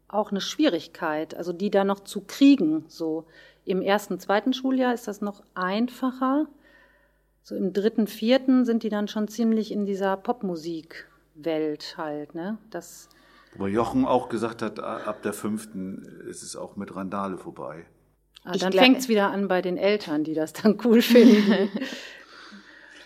[0.06, 2.84] auch eine Schwierigkeit, also die da noch zu kriegen.
[2.86, 3.24] So
[3.64, 6.46] im ersten, zweiten Schuljahr ist das noch einfacher.
[7.42, 12.58] So im dritten, vierten sind die dann schon ziemlich in dieser Popmusikwelt halt, ne?
[12.70, 13.08] Das,
[13.54, 17.84] Wobei Jochen auch gesagt hat, ab der fünften ist es auch mit Randale vorbei.
[18.44, 21.68] ah, dann glaub- fängt's wieder an bei den Eltern, die das dann cool finden.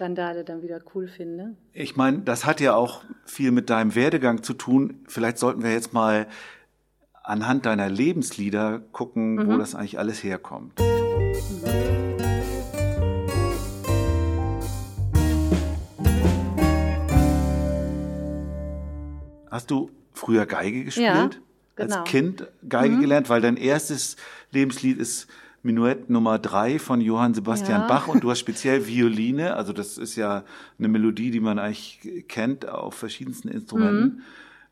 [0.00, 1.56] Randale dann wieder cool finden, ne?
[1.72, 5.04] Ich meine, das hat ja auch viel mit deinem Werdegang zu tun.
[5.06, 6.26] Vielleicht sollten wir jetzt mal
[7.22, 10.80] anhand deiner Lebenslieder gucken, wo das eigentlich alles herkommt.
[19.50, 21.06] Hast du früher Geige gespielt?
[21.06, 21.30] Ja,
[21.76, 21.96] genau.
[21.96, 24.16] Als Kind Geige gelernt, weil dein erstes
[24.50, 25.28] Lebenslied ist
[25.64, 27.86] Minuett Nummer drei von Johann Sebastian Ja.
[27.86, 30.44] Bach und du hast speziell Violine, also das ist ja
[30.78, 34.04] eine Melodie, die man eigentlich kennt auf verschiedensten Instrumenten.
[34.04, 34.22] Mhm.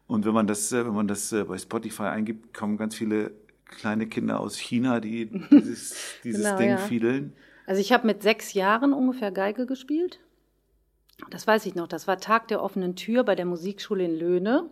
[0.07, 3.33] Und wenn man das, äh, wenn man das äh, bei Spotify eingibt, kommen ganz viele
[3.65, 6.77] kleine Kinder aus China, die dieses, dieses Genau, Ding ja.
[6.77, 7.33] fiedeln.
[7.67, 10.21] Also ich habe mit sechs Jahren ungefähr Geige gespielt.
[11.31, 11.89] Das weiß ich noch.
[11.89, 14.69] Das war Tag der offenen Tür bei der Musikschule in Löhne,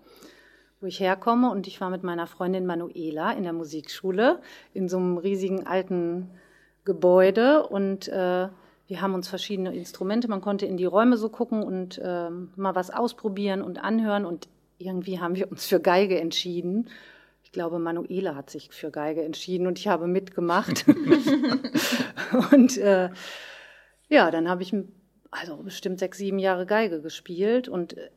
[0.81, 1.51] wo ich herkomme.
[1.51, 4.41] Und ich war mit meiner Freundin Manuela in der Musikschule
[4.75, 6.31] in so einem riesigen alten
[6.85, 7.67] Gebäude.
[7.67, 8.49] Und äh,
[8.87, 10.29] wir haben uns verschiedene Instrumente.
[10.29, 14.25] Man konnte in die Räume so gucken und ähm, mal was ausprobieren und anhören.
[14.25, 16.89] Und irgendwie haben wir uns für Geige entschieden.
[17.45, 20.87] Ich glaube, Manuela hat sich für Geige entschieden und ich habe mitgemacht.
[22.53, 23.11] und äh,
[24.09, 24.75] ja, dann habe ich
[25.31, 28.11] also bestimmt sechs, sieben Jahre Geige gespielt und äh,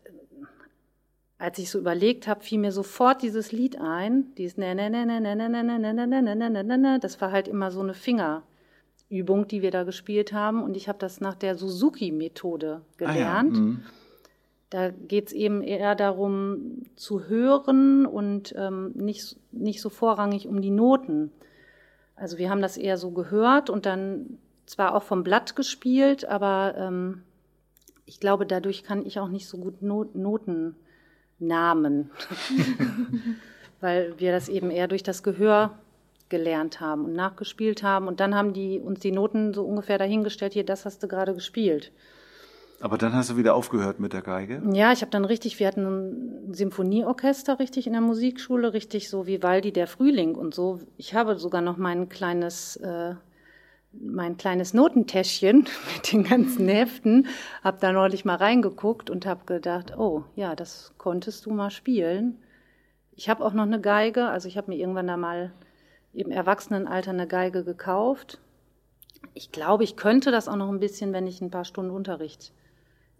[1.44, 5.06] als ich so überlegt habe, fiel mir sofort dieses Lied ein, dieses ne ne ne
[5.06, 7.00] ne ne ne ne ne ne ne ne ne ne ne ne.
[7.02, 10.64] Das war halt immer so eine Fingerübung, die wir da gespielt haben.
[10.64, 13.52] Und ich habe das nach der Suzuki-Methode gelernt.
[13.52, 13.62] Ah, ja.
[13.62, 13.84] mhm.
[14.70, 20.62] Da geht es eben eher darum zu hören und ähm, nicht, nicht so vorrangig um
[20.62, 21.30] die Noten.
[22.16, 26.74] Also wir haben das eher so gehört und dann zwar auch vom Blatt gespielt, aber
[26.78, 27.24] ähm,
[28.06, 30.78] ich glaube, dadurch kann ich auch nicht so gut Not Noten
[31.40, 32.12] Namen,
[33.82, 35.78] weil wir das eben eher durch das Gehör
[36.30, 38.08] gelernt haben und nachgespielt haben.
[38.08, 41.34] Und dann haben die uns die Noten so ungefähr dahingestellt, hier, das hast du gerade
[41.34, 41.92] gespielt.
[42.82, 44.62] Aber dann hast du wieder aufgehört mit der Geige?
[44.74, 45.86] Ja, ich habe dann richtig, wir hatten
[46.50, 50.80] ein Symphonieorchester richtig in der Musikschule, richtig so wie Waldi der Frühling und so.
[50.98, 53.16] Ich habe sogar noch mein kleines äh,
[53.94, 57.28] mein kleines Notentäschchen mit den ganzen Heften,
[57.64, 62.40] habe da neulich mal reingeguckt und habe gedacht, oh ja, das konntest du mal spielen.
[63.16, 65.54] Ich habe auch noch eine Geige, also ich habe mir irgendwann da mal
[66.14, 68.40] im Erwachsenenalter eine Geige gekauft.
[69.34, 72.52] Ich glaube, ich könnte das auch noch ein bisschen, wenn ich ein paar Stunden Unterricht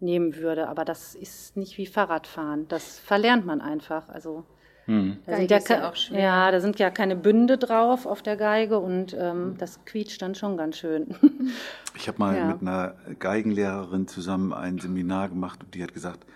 [0.00, 2.68] nehmen würde, aber das ist nicht wie Fahrradfahren.
[2.68, 4.08] Das verlernt man einfach.
[4.08, 4.44] Also
[4.86, 5.16] hm.
[5.26, 6.20] Da sind ja, ja, auch schwer.
[6.20, 10.34] ja, da sind ja keine Bünde drauf auf der Geige und ähm, das quietscht dann
[10.34, 11.14] schon ganz schön.
[11.96, 12.46] Ich habe mal ja.
[12.46, 16.26] mit einer Geigenlehrerin zusammen ein Seminar gemacht und die hat gesagt,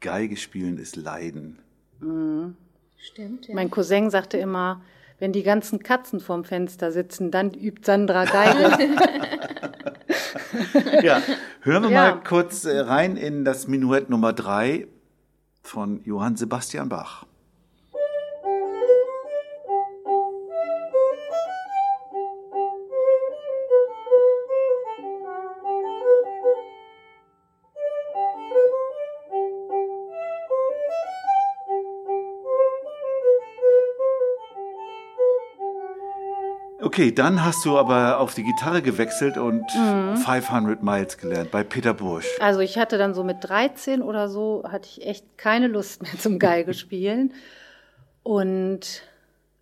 [0.00, 1.58] Geige spielen ist Leiden.
[2.00, 2.56] Mhm.
[2.96, 3.48] Stimmt.
[3.48, 3.54] Ja.
[3.54, 4.80] Mein Cousin sagte immer,
[5.18, 8.96] wenn die ganzen Katzen vorm Fenster sitzen, dann übt Sandra Geige.
[11.02, 11.20] ja,
[11.60, 12.14] hören wir ja.
[12.14, 14.86] mal kurz äh, rein in das Minuett Nummer drei
[15.62, 17.26] von Johann Sebastian Bach.
[36.94, 40.16] Okay, dann hast du aber auf die Gitarre gewechselt und mhm.
[40.16, 42.28] 500 Miles gelernt bei Peter Bursch.
[42.38, 46.16] Also ich hatte dann so mit 13 oder so, hatte ich echt keine Lust mehr
[46.16, 47.32] zum Geige spielen.
[48.22, 49.02] Und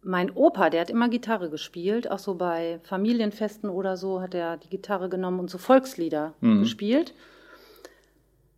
[0.03, 4.59] mein Opa, der hat immer Gitarre gespielt, auch so bei Familienfesten oder so, hat er
[4.59, 6.61] die Gitarre genommen und so Volkslieder mhm.
[6.61, 7.14] gespielt.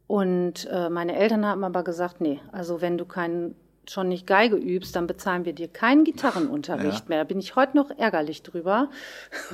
[0.08, 3.54] Und äh, meine Eltern haben aber gesagt, nee, also wenn du keinen
[3.90, 7.08] schon nicht Geige übst, dann bezahlen wir dir keinen Gitarrenunterricht ja.
[7.08, 7.18] mehr.
[7.18, 8.90] Da bin ich heute noch ärgerlich drüber.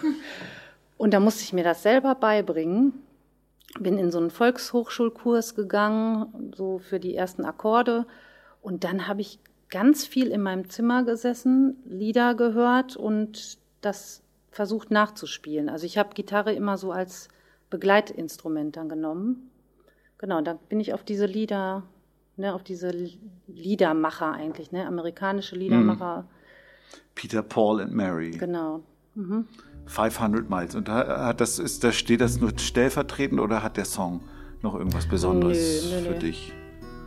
[0.96, 2.92] Und da musste ich mir das selber beibringen.
[3.78, 8.06] Bin in so einen Volkshochschulkurs gegangen, so für die ersten Akkorde.
[8.60, 9.38] Und dann habe ich
[9.70, 15.68] ganz viel in meinem Zimmer gesessen, Lieder gehört und das versucht nachzuspielen.
[15.68, 17.28] Also ich habe Gitarre immer so als
[17.70, 19.50] Begleitinstrument dann genommen.
[20.18, 21.84] Genau, da bin ich auf diese Lieder
[22.40, 22.92] ne, auf diese
[23.46, 26.24] Liedermacher eigentlich, ne, amerikanische Liedermacher.
[27.14, 28.32] Peter, Paul and Mary.
[28.32, 28.80] Genau.
[29.14, 29.46] Mhm.
[29.86, 30.74] 500 Miles.
[30.74, 34.20] Und da, hat das, ist, da steht das nur stellvertretend oder hat der Song
[34.62, 36.18] noch irgendwas Besonderes nö, nö, für nö.
[36.18, 36.52] dich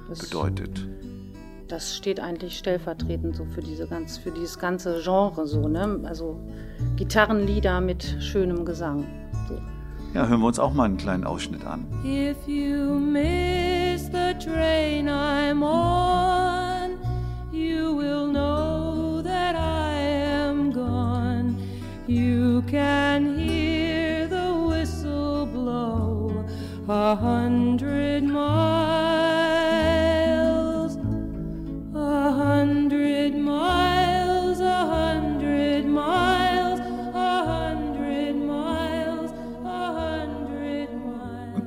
[0.10, 0.88] das, bedeutet?
[1.67, 6.02] Das steht eigentlich stellvertretend so für diese ganz, für dieses ganze Genre so, ne?
[6.04, 6.39] Also
[6.96, 9.06] Gitarrenlieder mit schönem Gesang.
[9.48, 9.60] So.
[10.13, 11.88] Ja, hören wir uns auch mal einen kleinen Ausschnitt an.
[12.04, 16.99] If you miss the train I'm on,
[17.52, 21.56] you will know that I am gone.
[22.06, 26.45] You can hear the whistle blow
[26.88, 28.12] a hundred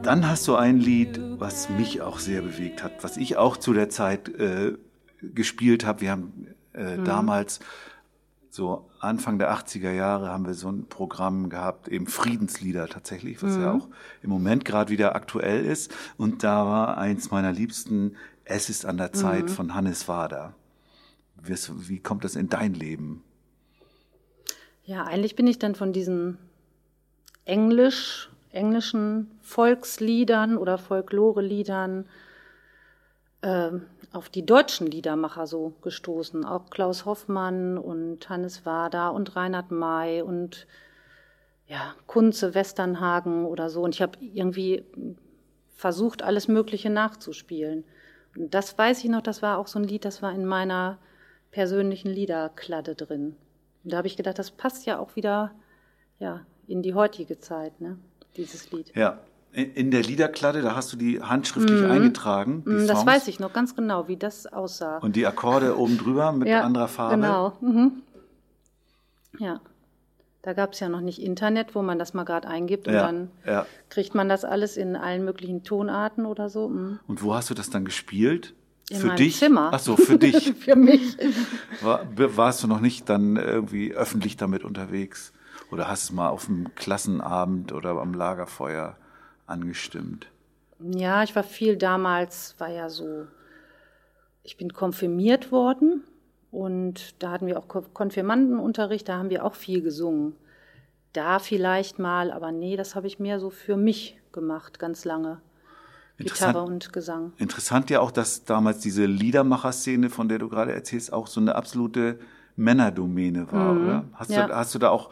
[0.06, 3.72] Dann hast du ein Lied, was mich auch sehr bewegt hat, was ich auch zu
[3.72, 4.74] der Zeit äh,
[5.20, 6.02] gespielt habe.
[6.02, 7.04] Wir haben äh, mhm.
[7.04, 7.58] damals
[8.50, 13.56] so Anfang der 80er Jahre haben wir so ein Programm gehabt, eben Friedenslieder tatsächlich, was
[13.56, 13.62] mhm.
[13.62, 13.88] ja auch
[14.22, 15.92] im Moment gerade wieder aktuell ist.
[16.16, 19.48] Und da war eins meiner liebsten Es ist an der Zeit mhm.
[19.48, 20.54] von Hannes Wader.
[21.34, 23.24] Wie kommt das in dein Leben?
[24.84, 26.38] Ja, eigentlich bin ich dann von diesen
[27.44, 32.06] Englisch englischen Volksliedern oder Folkloreliedern
[33.42, 33.70] äh,
[34.12, 36.44] auf die deutschen Liedermacher so gestoßen.
[36.44, 40.66] Auch Klaus Hoffmann und Hannes Wader und Reinhard May und
[41.68, 43.82] ja, Kunze Westernhagen oder so.
[43.82, 44.84] Und ich habe irgendwie
[45.74, 47.84] versucht, alles Mögliche nachzuspielen.
[48.36, 50.98] Und das weiß ich noch, das war auch so ein Lied, das war in meiner
[51.50, 53.36] persönlichen Liederkladde drin.
[53.84, 55.52] Und da habe ich gedacht, das passt ja auch wieder
[56.18, 57.80] ja, in die heutige Zeit.
[57.80, 57.98] Ne?
[58.36, 58.92] Dieses Lied.
[58.94, 59.18] Ja,
[59.52, 62.62] In der Liederkladde, da hast du die handschriftlich eingetragen.
[62.66, 63.06] Die Mm, Das Songs.
[63.06, 64.98] weiß ich noch ganz genau, wie das aussah.
[64.98, 67.14] Und die Akkorde oben drüber mit anderer Farbe.
[67.16, 67.52] Genau.
[67.62, 68.02] Mhm.
[69.38, 69.60] Ja.
[70.42, 73.02] Da gab es ja noch nicht Internet, wo man das mal gerade eingibt und Ja,
[73.06, 73.66] dann ja.
[73.88, 76.68] kriegt man das alles in allen möglichen Tonarten oder so.
[76.68, 77.00] Mhm.
[77.08, 78.54] Und wo hast du das dann gespielt?
[78.88, 79.38] In für meinem dich?
[79.38, 79.70] Zimmer.
[79.72, 80.52] Ach so, für dich.
[80.60, 81.16] Für mich.
[81.82, 82.06] War,
[82.36, 85.32] warst du noch nicht dann irgendwie öffentlich damit unterwegs?
[85.70, 88.96] Oder hast du es mal auf dem Klassenabend oder am Lagerfeuer
[89.46, 90.28] angestimmt?
[90.78, 93.26] Ja, ich war viel damals, war ja so,
[94.42, 96.04] ich bin konfirmiert worden
[96.50, 100.34] und da hatten wir auch Ko- Konfirmandenunterricht, da haben wir auch viel gesungen.
[101.12, 105.40] Da vielleicht mal, aber nee, das habe ich mehr so für mich gemacht, ganz lange.
[106.18, 107.32] Gitarre und Gesang.
[107.36, 111.54] Interessant ja auch, dass damals diese Liedermacher-Szene, von der du gerade erzählst, auch so eine
[111.54, 112.18] absolute
[112.56, 114.04] Männerdomäne war, oder?
[114.14, 114.36] Hast, Mhm.
[114.36, 114.46] Ja.
[114.46, 115.10] du, hast du da auch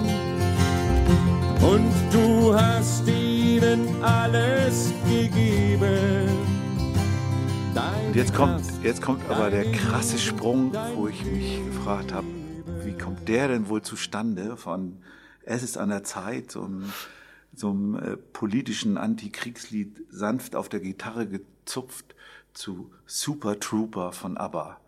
[1.62, 4.97] Und du hast ihnen alles
[8.18, 12.26] jetzt kommt, jetzt kommt aber der krasse Sprung, wo ich mich gefragt habe,
[12.84, 15.04] wie kommt der denn wohl zustande von
[15.44, 22.16] Es ist an der Zeit, so einem, äh, politischen Antikriegslied sanft auf der Gitarre gezupft
[22.54, 24.80] zu Super Trooper von ABBA.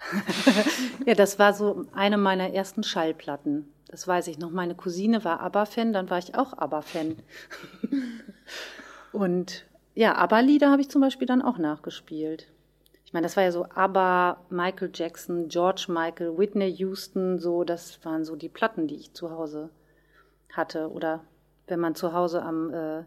[1.06, 3.72] Ja, das war so eine meiner ersten Schallplatten.
[3.88, 4.50] Das weiß ich noch.
[4.50, 7.16] Meine Cousine war ABBA-Fan, dann war ich auch ABBA-Fan.
[9.12, 9.64] Und
[10.00, 12.50] ja, ABBA-Lieder habe ich zum Beispiel dann auch nachgespielt.
[13.04, 18.02] Ich meine, das war ja so ABBA, Michael Jackson, George Michael, Whitney Houston, so, das
[18.02, 19.68] waren so die Platten, die ich zu Hause
[20.54, 20.90] hatte.
[20.90, 21.22] Oder
[21.66, 23.00] wenn man zu Hause am, äh,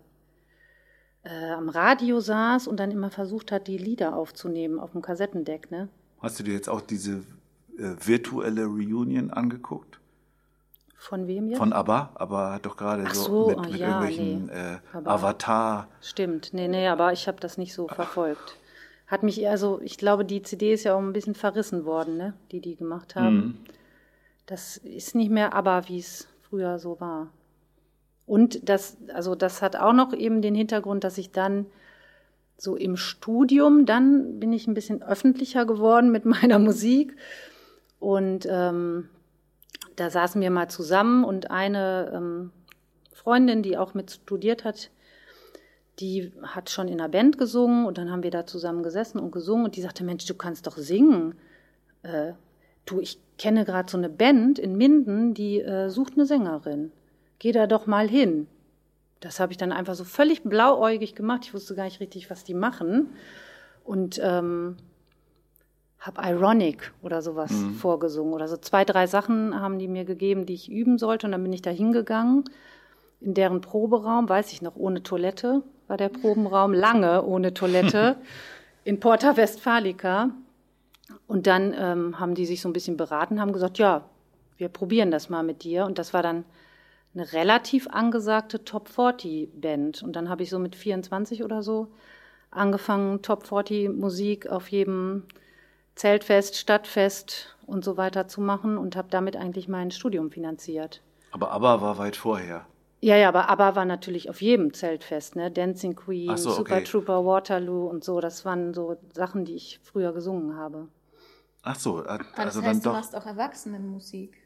[1.24, 5.72] äh, am Radio saß und dann immer versucht hat, die Lieder aufzunehmen auf dem Kassettendeck,
[5.72, 5.89] ne?
[6.20, 7.24] Hast du dir jetzt auch diese
[7.76, 10.00] äh, virtuelle Reunion angeguckt?
[11.04, 11.58] Von wem jetzt?
[11.58, 14.51] Von ABBA, aber hat doch gerade so, so, mit, mit ja, irgendwelchen nee.
[14.54, 15.89] äh, Avatar.
[16.01, 18.56] Stimmt, nee, nee, aber ich habe das nicht so verfolgt.
[19.08, 22.36] Hat mich, also ich glaube, die CD ist ja auch ein bisschen verrissen worden, ne,
[22.54, 23.36] die die gemacht haben.
[23.36, 23.58] Mhm.
[24.45, 27.28] Das ist nicht mehr aber, wie es früher so war.
[28.26, 31.66] Und das, also das hat auch noch eben den Hintergrund, dass ich dann
[32.56, 37.14] so im Studium, dann bin ich ein bisschen öffentlicher geworden mit meiner Musik.
[37.99, 39.10] Und ähm,
[39.96, 42.52] da saßen wir mal zusammen und eine ähm,
[43.14, 44.89] Freundin, die auch mit studiert hat,
[46.00, 49.32] die hat schon in einer Band gesungen und dann haben wir da zusammen gesessen und
[49.32, 51.36] gesungen und die sagte, Mensch, du kannst doch singen.
[52.02, 52.34] Äh,
[52.86, 56.91] du, ich kenne gerade so eine Band in Minden, die äh, sucht eine Sängerin.
[57.39, 58.48] Geh da doch mal hin.
[59.20, 61.41] Das habe ich dann einfach so völlig blauäugig gemacht.
[61.46, 63.12] Ich wusste gar nicht richtig, was die machen.
[63.84, 64.78] Und ähm,
[66.04, 68.34] habe Ironic oder sowas vorgesungen.
[68.34, 71.28] Oder so zwei, drei Sachen haben die mir gegeben, die ich üben sollte.
[71.28, 72.43] Und dann bin ich da hingegangen.
[73.22, 78.18] In deren Proberaum, weiß ich noch, ohne Toilette war der Probenraum, lange ohne Toilette,
[78.84, 80.32] in Porta Westfalica.
[81.26, 84.04] Und dann ähm, haben die sich so ein bisschen beraten, haben gesagt, ja,
[84.58, 85.86] wir probieren das mal mit dir.
[85.86, 86.43] Und das war dann
[87.14, 90.04] eine relativ angesagte Top 40 Band.
[90.04, 91.88] Und dann habe ich so mit 24 oder so
[92.51, 95.24] angefangen, Top 40 Musik auf jedem
[95.96, 101.02] Zeltfest, Stadtfest und so weiter zu machen und habe damit eigentlich mein Studium finanziert.
[101.32, 102.66] Aber ABBA war weit vorher.
[103.02, 105.52] Ja, ja, aber ABBA war natürlich auf jedem Zeltfest, ne?
[105.52, 106.84] Dancing Queen, so, Super okay.
[106.86, 108.22] Trooper, Waterloo und so.
[108.22, 110.88] Das waren so Sachen, die ich früher gesungen habe.
[111.64, 112.94] Ach so, äh, Ah, das also heißt, dann du doch.
[112.94, 114.38] machst auch Erwachsenenmusik.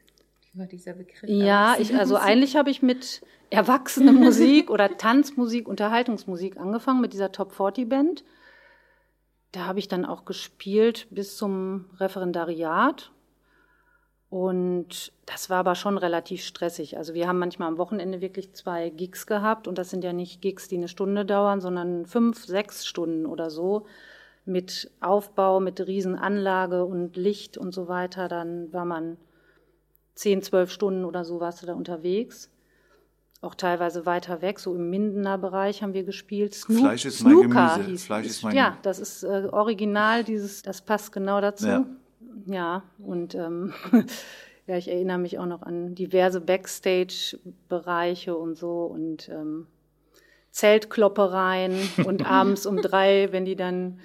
[0.54, 1.28] War dieser Begriff.
[1.28, 7.52] Ja, ich, also eigentlich habe ich mit Erwachsene-Musik oder Tanzmusik, Unterhaltungsmusik angefangen mit dieser Top
[7.52, 8.24] 40 Band.
[9.52, 13.12] Da habe ich dann auch gespielt bis zum Referendariat.
[14.30, 16.98] Und das war aber schon relativ stressig.
[16.98, 20.42] Also wir haben manchmal am Wochenende wirklich zwei Gigs gehabt und das sind ja nicht
[20.42, 23.86] Gigs, die eine Stunde dauern, sondern fünf, sechs Stunden oder so
[24.44, 28.28] mit Aufbau, mit Riesenanlage und Licht und so weiter.
[28.28, 29.16] Dann war man
[30.14, 32.50] zehn, zwölf Stunden oder so warst du da unterwegs.
[33.40, 36.54] Auch teilweise weiter weg, so im Mindener Bereich haben wir gespielt.
[36.54, 37.90] Snook, Fleisch ist mein Snooker Gemüse.
[37.90, 41.66] hieß Fleisch ist mein Ja, das ist äh, original, dieses, das passt genau dazu.
[41.66, 41.84] Ja.
[42.46, 43.72] Ja, und ähm,
[44.66, 49.66] ja, ich erinnere mich auch noch an diverse Backstage-Bereiche und so und ähm,
[50.50, 54.00] Zeltkloppereien und abends um drei, wenn die dann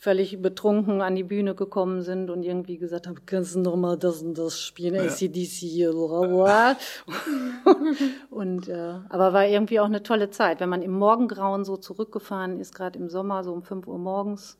[0.00, 3.98] völlig betrunken an die Bühne gekommen sind und irgendwie gesagt haben, kannst du noch mal
[3.98, 6.76] das und das spielen, ACDC hier, bla, bla.
[8.30, 12.60] und äh, aber war irgendwie auch eine tolle Zeit, wenn man im Morgengrauen so zurückgefahren
[12.60, 14.58] ist, gerade im Sommer, so um 5 Uhr morgens,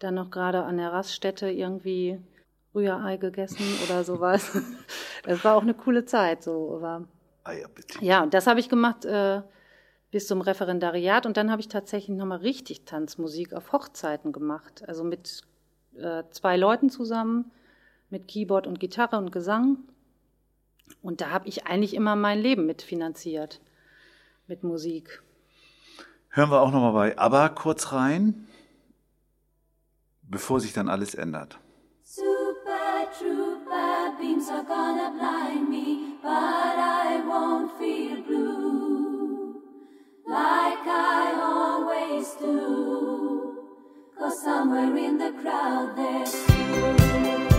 [0.00, 2.18] dann noch gerade an der Raststätte irgendwie
[2.74, 4.50] Rührei gegessen oder sowas.
[5.26, 7.08] Das war auch eine coole Zeit, so, aber
[7.44, 8.02] Eierbetrieb.
[8.02, 9.40] ja, und das habe ich gemacht äh,
[10.14, 14.84] bis zum Referendariat und dann habe ich tatsächlich nochmal richtig Tanzmusik auf Hochzeiten gemacht.
[14.86, 15.42] Also mit
[15.96, 17.50] äh, zwei Leuten zusammen,
[18.10, 19.78] mit Keyboard und Gitarre und Gesang.
[21.02, 23.60] Und da habe ich eigentlich immer mein Leben mitfinanziert
[24.46, 25.20] mit Musik.
[26.28, 28.46] Hören wir auch nochmal bei ABBA kurz rein,
[30.22, 31.58] bevor sich dann alles ändert.
[32.04, 36.93] Super trooper beams are gonna blind me, but I
[40.34, 43.62] like I always do.
[44.18, 47.53] Cause somewhere in the crowd there's you.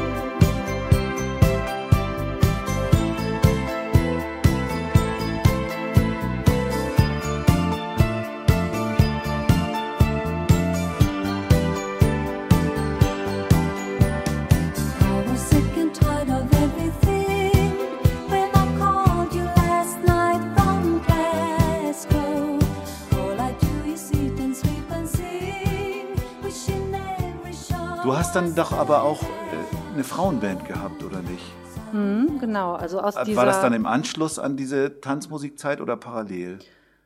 [28.06, 31.43] Du hast dann doch aber auch äh, eine Frauenband gehabt, oder nicht?
[31.89, 33.36] Hm, genau, also aus dieser...
[33.36, 36.60] War das dann im Anschluss an diese Tanzmusikzeit oder parallel?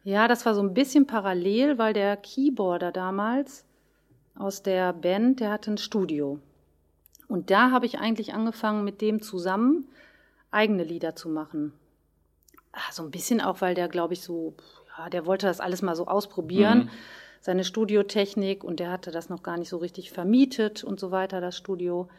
[0.04, 3.64] Ja, das war so ein bisschen parallel, weil der Keyboarder damals
[4.38, 6.40] aus der Band, der hatte ein Studio.
[7.30, 9.86] Und da habe ich eigentlich angefangen, mit dem zusammen
[10.52, 11.72] eigene Lieder zu machen.
[12.74, 14.54] Ah, So ein bisschen auch, weil der, glaube ich, so,
[14.98, 16.90] ja, der wollte das alles mal so ausprobieren,
[17.42, 21.42] seine Studiotechnik, und der hatte das noch gar nicht so richtig vermietet und so weiter,
[21.42, 22.10] das Studio.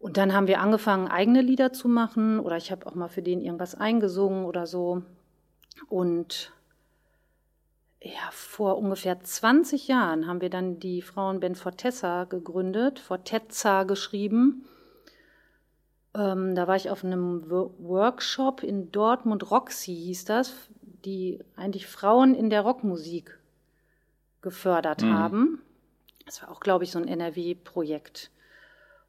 [0.00, 3.22] Und dann haben wir angefangen, eigene Lieder zu machen, oder ich habe auch mal für
[3.22, 5.02] den irgendwas eingesungen oder so.
[5.88, 6.52] Und
[8.02, 14.66] ja, vor ungefähr 20 Jahren haben wir dann die Frauenband Fortessa gegründet, Fortezza geschrieben.
[16.14, 21.86] Ähm, da war ich auf einem Wo- Workshop in Dortmund, Roxy hieß das, die eigentlich
[21.86, 23.38] Frauen in der Rockmusik
[24.44, 25.60] gefördert haben.
[26.24, 28.30] Das war auch, glaube ich, so ein NRW-Projekt.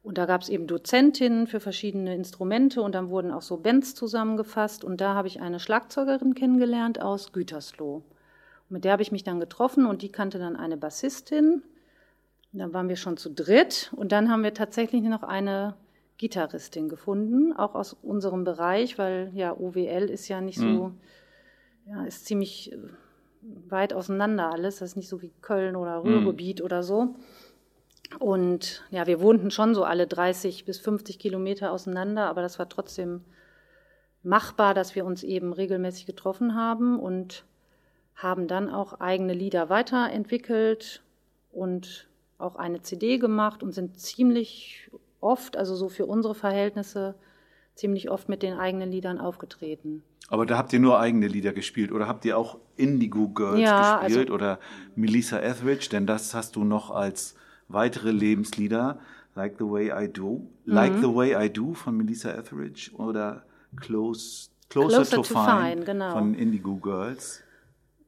[0.02, 3.94] Und da gab es eben Dozentinnen für verschiedene Instrumente und dann wurden auch so Bands
[3.94, 4.82] zusammengefasst.
[4.82, 7.96] Und da habe ich eine Schlagzeugerin kennengelernt aus Gütersloh.
[7.96, 11.62] Und mit der habe ich mich dann getroffen und die kannte dann eine Bassistin.
[12.52, 15.74] Und dann waren wir schon zu dritt und dann haben wir tatsächlich noch eine
[16.18, 20.92] Gitarristin gefunden, auch aus unserem Bereich, weil ja OWL ist ja nicht so,
[21.84, 22.78] ja, ist ziemlich äh,
[23.68, 24.78] weit auseinander alles.
[24.78, 27.14] Das ist nicht so wie Köln oder Ruhrgebiet oder so.
[28.18, 32.68] Und ja, wir wohnten schon so alle 30 bis 50 Kilometer auseinander, aber das war
[32.68, 33.24] trotzdem
[34.22, 37.44] machbar, dass wir uns eben regelmäßig getroffen haben und
[38.14, 41.02] haben dann auch eigene Lieder weiterentwickelt
[41.52, 44.90] und auch eine CD gemacht und sind ziemlich
[45.20, 47.14] oft, also so für unsere Verhältnisse,
[47.74, 50.02] ziemlich oft mit den eigenen Liedern aufgetreten.
[50.28, 53.98] Aber da habt ihr nur eigene Lieder gespielt oder habt ihr auch Indigo Girls Ja,
[54.00, 54.58] gespielt also- oder
[54.96, 55.88] Melissa Etheridge?
[55.90, 57.36] Denn das hast du noch als
[57.68, 58.98] weitere Lebenslieder.
[59.36, 60.46] Like the Way I Do.
[60.64, 61.00] Like Mhm.
[61.02, 63.42] the Way I Do von Melissa Etheridge oder
[63.76, 66.10] Close, Closer, Closer to, to Fine, Fine, genau.
[66.12, 67.42] von Indigo Girls.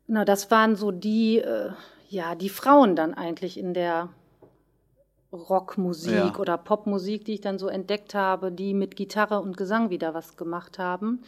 [0.06, 1.70] Na, das waren so die, äh,
[2.08, 4.08] ja, die Frauen dann eigentlich in der
[5.32, 6.36] Rockmusik Ja.
[6.38, 10.36] oder Popmusik, die ich dann so entdeckt habe, die mit Gitarre und Gesang wieder was
[10.36, 11.20] gemacht haben.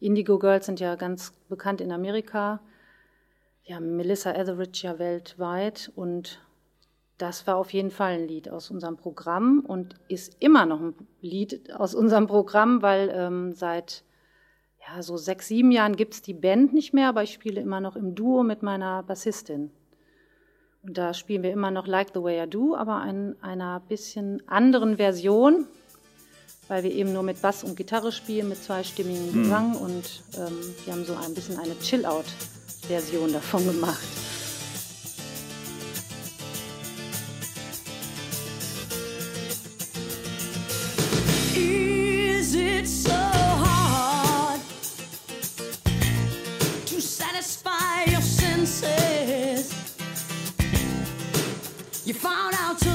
[0.00, 2.60] Indigo Girls sind ja ganz bekannt in Amerika.
[3.64, 6.40] Ja, Melissa Etheridge ja weltweit und
[7.18, 10.94] Das war auf jeden Fall ein Lied aus unserem Programm und ist immer noch ein
[11.22, 14.04] Lied aus unserem Programm, weil ähm, seit
[14.86, 17.80] ja, so sechs, sieben Jahren gibt es die Band nicht mehr, aber ich spiele immer
[17.80, 19.70] noch im Duo mit meiner Bassistin.
[20.82, 24.46] Und da spielen wir immer noch Like the Way I Do, aber in einer bisschen
[24.46, 25.66] anderen Version,
[26.68, 30.92] weil wir eben nur mit Bass und Gitarre spielen, mit zweistimmigem Gesang und ähm, wir
[30.92, 34.02] haben so ein bisschen eine Chill-Out-Version davon gemacht.
[41.54, 44.60] Is it so hard
[46.86, 49.72] to satisfy your senses?
[52.04, 52.85] You found out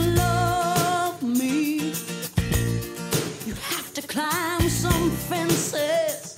[4.22, 6.36] climb some fences,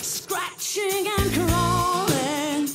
[0.00, 2.68] scratching and crawling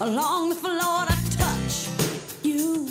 [0.00, 1.88] along the floor to touch
[2.42, 2.88] you.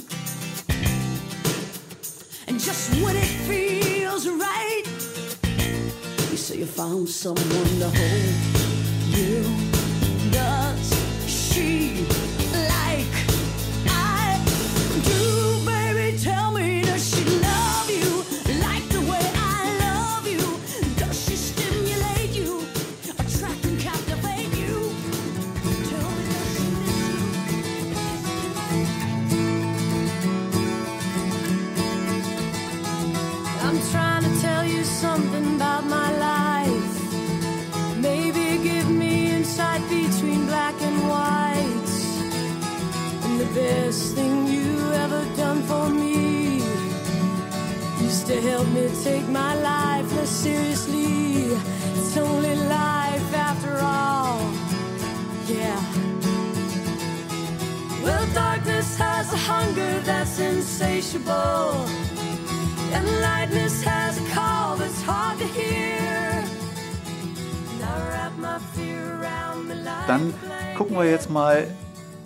[2.48, 4.84] And just when it feels right,
[6.32, 8.36] you say you found someone to hold
[9.18, 9.44] you.
[10.32, 10.90] Does
[11.28, 12.06] she
[12.72, 13.16] like
[13.88, 14.42] I
[15.10, 15.53] do,
[48.34, 51.54] to help me take my life less seriously.
[51.98, 54.40] It's only life after all.
[55.48, 55.80] Yeah.
[58.04, 61.86] Well, darkness has a hunger that's insatiable.
[62.96, 66.44] And lightness has a call that's hard to hear.
[67.84, 70.34] I wrap my fear around me like Dann
[70.76, 71.68] gucken wir jetzt mal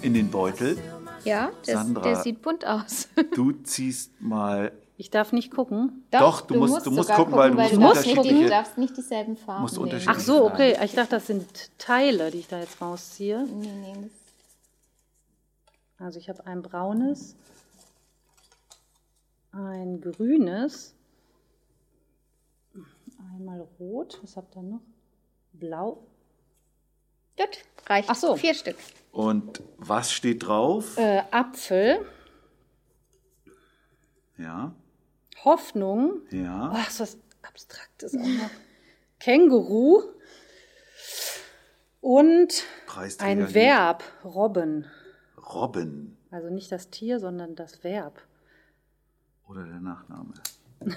[0.01, 0.78] in den Beutel.
[1.26, 2.01] Ja, der, Sandra.
[2.03, 3.10] der sieht bunt aus.
[3.36, 6.06] Du ziehst mal, Ich darf nicht gucken.
[6.10, 8.98] Doch, du musst- du musst gucken, weil du musst darfst nicht, unterschiedliche- du darfst nicht
[8.98, 9.84] dieselben Farben musst nehmen.
[9.86, 10.76] unterschiedliche- Ach so, okay.
[10.84, 13.45] Ich dachte, das sind Teile, die ich da jetzt rausziehe.
[13.45, 14.10] Nee, nee,
[16.00, 17.36] Also ich habe ein braunes,
[19.52, 20.93] ein grünes,
[23.36, 24.20] einmal rot.
[24.24, 24.82] Was habt ihr noch?
[25.54, 26.04] Blau.
[27.36, 27.50] Gut,
[27.88, 28.10] reicht.
[28.10, 28.36] Ach so.
[28.36, 28.78] Vier Stück.
[29.12, 30.98] Und was steht drauf?
[30.98, 32.06] Äh, Apfel,
[34.39, 34.72] Ja,
[35.44, 36.22] Hoffnung.
[36.32, 36.72] Oh, ja.
[36.74, 38.50] das ist was Abstraktes auch noch.
[39.20, 40.04] Känguru.
[42.02, 42.64] Und
[43.20, 43.54] ein.
[43.54, 44.86] Verb, Robben.
[45.54, 48.22] Robin Also nicht das Tier, sondern das Verb.
[49.48, 50.34] oder der Nachname.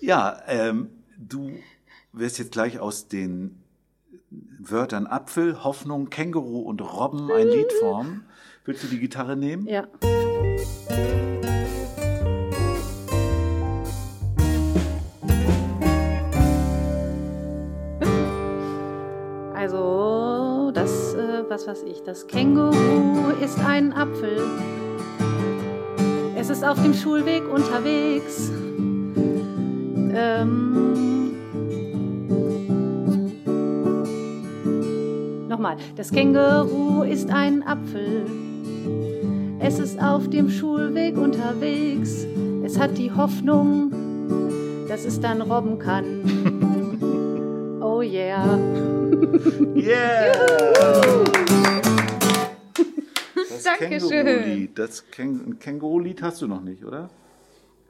[0.00, 1.52] ja, ähm, du
[2.12, 3.62] wirst jetzt gleich aus den
[4.30, 8.26] Wörtern Apfel, Hoffnung, Känguru und Robben ein Lied formen.
[8.64, 9.66] Willst du die Gitarre nehmen?
[9.66, 9.88] Ja.
[19.62, 24.42] Also, das, äh, was weiß ich, das Känguru ist ein Apfel.
[26.34, 28.50] Es ist auf dem Schulweg unterwegs.
[30.16, 31.36] Ähm,
[35.48, 38.26] nochmal, das Känguru ist ein Apfel.
[39.60, 42.26] Es ist auf dem Schulweg unterwegs.
[42.64, 43.92] Es hat die Hoffnung,
[44.88, 46.24] dass es dann robben kann.
[47.84, 49.01] Oh yeah.
[49.74, 50.32] Yeah!
[53.48, 54.26] Das Dankeschön.
[54.26, 54.78] Känguru-Lied.
[54.78, 57.10] Das Käng ein Känguru-Lied hast du noch nicht, oder?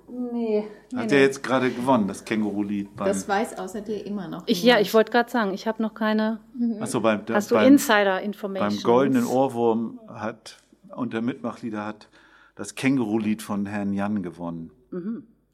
[0.08, 0.64] Nee.
[0.94, 2.90] Hat der jetzt gerade gewonnen, das Känguru-Lied.
[2.96, 4.42] Das weiß außer dir immer noch.
[4.46, 6.40] Ich, ja, ich wollte gerade sagen, ich habe noch keine.
[6.80, 8.68] Achso, beim, Hast du Insider-Information?
[8.68, 10.58] beim Goldenen Ohrwurm hat
[10.94, 12.08] unter Mitmachlieder hat
[12.54, 14.70] das Känguru-Lied von Herrn Jan gewonnen.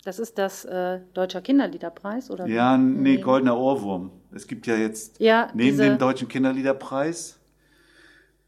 [0.05, 2.47] Das ist das äh, Deutscher Kinderliederpreis, oder?
[2.47, 4.11] Ja, nee, Goldener Ohrwurm.
[4.33, 7.39] Es gibt ja jetzt Ja, neben dem Deutschen Kinderliederpreis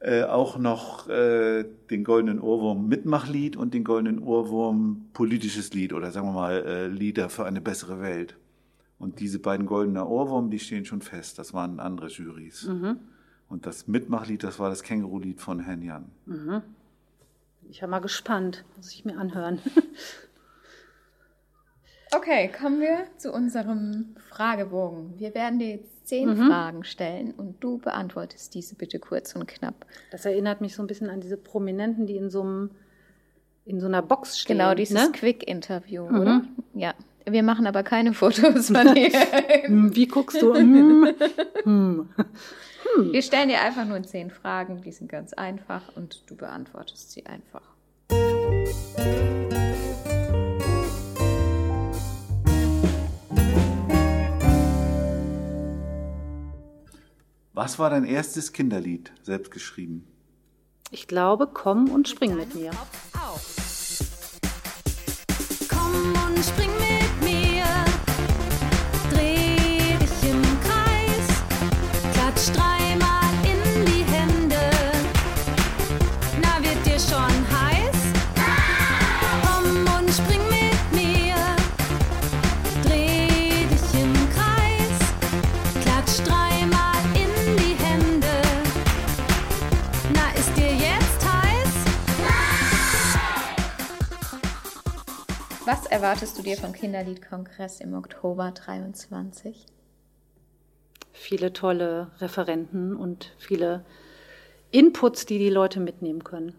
[0.01, 6.11] äh, auch noch äh, den Goldenen Ohrwurm Mitmachlied und den Goldenen Ohrwurm politisches Lied oder
[6.11, 8.37] sagen wir mal äh, Lieder für eine bessere Welt.
[8.99, 11.39] Und diese beiden Goldener Ohrwurm, die stehen schon fest.
[11.39, 12.65] Das waren andere Jurys.
[12.65, 12.99] Mhm.
[13.49, 16.05] Und das Mitmachlied, das war das Känguru-Lied von Herrn Jan.
[17.69, 18.65] Ich war mal gespannt.
[18.77, 19.59] Muss ich mir anhören.
[22.15, 25.15] Okay, kommen wir zu unserem Fragebogen.
[25.19, 26.49] Wir werden dir jetzt zehn Mhm.
[26.49, 29.87] Fragen stellen und du beantwortest diese bitte kurz und knapp.
[30.11, 32.71] Das erinnert mich so ein bisschen an diese Prominenten, die in so einem
[33.67, 34.59] in so einer Box stehen.
[34.59, 35.13] Genau, dieses ne?
[35.13, 36.21] Quick-Interview, Mhm.
[36.21, 36.43] oder?
[36.75, 36.95] Ja.
[37.27, 39.11] Wir machen aber keine Fotos von dir.
[39.67, 40.55] Hm, Wie guckst du?
[40.55, 41.15] Hm.
[41.63, 42.09] Hm.
[43.13, 47.25] Wir stellen dir einfach nur zehn Fragen, die sind ganz einfach und du beantwortest sie
[47.27, 47.63] einfach.
[57.63, 60.07] Was war dein erstes Kinderlied, selbst geschrieben?
[60.91, 62.71] Ich glaube, komm und spring mit mir.
[65.69, 66.90] Komm und spring mit mir,
[95.91, 99.67] erwartest du dir vom Kinderliedkongress im Oktober 23?
[101.13, 103.85] Viele tolle Referenten und viele
[104.71, 106.55] Inputs, die die Leute mitnehmen können.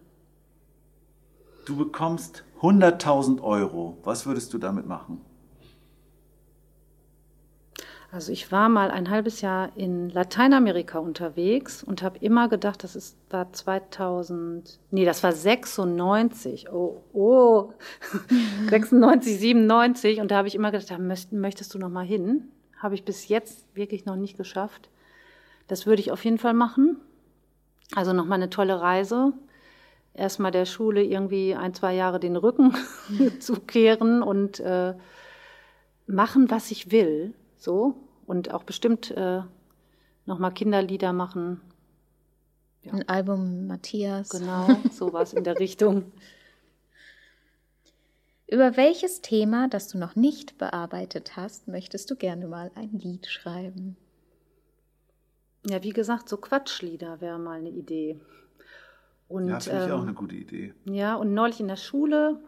[1.65, 3.97] Du bekommst 100.000 Euro.
[4.03, 5.21] Was würdest du damit machen?
[8.13, 12.97] Also ich war mal ein halbes Jahr in Lateinamerika unterwegs und habe immer gedacht, das
[12.97, 17.71] ist, war 2000, nee, das war 96, oh, oh,
[18.69, 22.49] 96, 97 und da habe ich immer gedacht, da möcht- möchtest du noch mal hin?
[22.77, 24.89] Habe ich bis jetzt wirklich noch nicht geschafft.
[25.69, 26.97] Das würde ich auf jeden Fall machen.
[27.95, 29.31] Also noch mal eine tolle Reise.
[30.13, 32.75] Erstmal der Schule irgendwie ein, zwei Jahre den Rücken
[33.39, 34.95] zukehren und äh,
[36.07, 37.95] machen, was ich will, so
[38.25, 39.41] und auch bestimmt äh,
[40.25, 41.61] nochmal Kinderlieder machen,
[42.91, 44.29] Ein Album Matthias.
[44.29, 46.11] genau, sowas in der Richtung.
[48.47, 53.27] Über welches Thema, das du noch nicht bearbeitet hast, möchtest du gerne mal ein Lied
[53.27, 53.95] schreiben?
[55.65, 58.19] Ja, wie gesagt, so Quatschlieder wäre mal eine Idee.
[59.29, 60.73] Und, ja, finde ich ähm, auch eine gute Idee.
[60.85, 62.39] Ja, und neulich in der Schule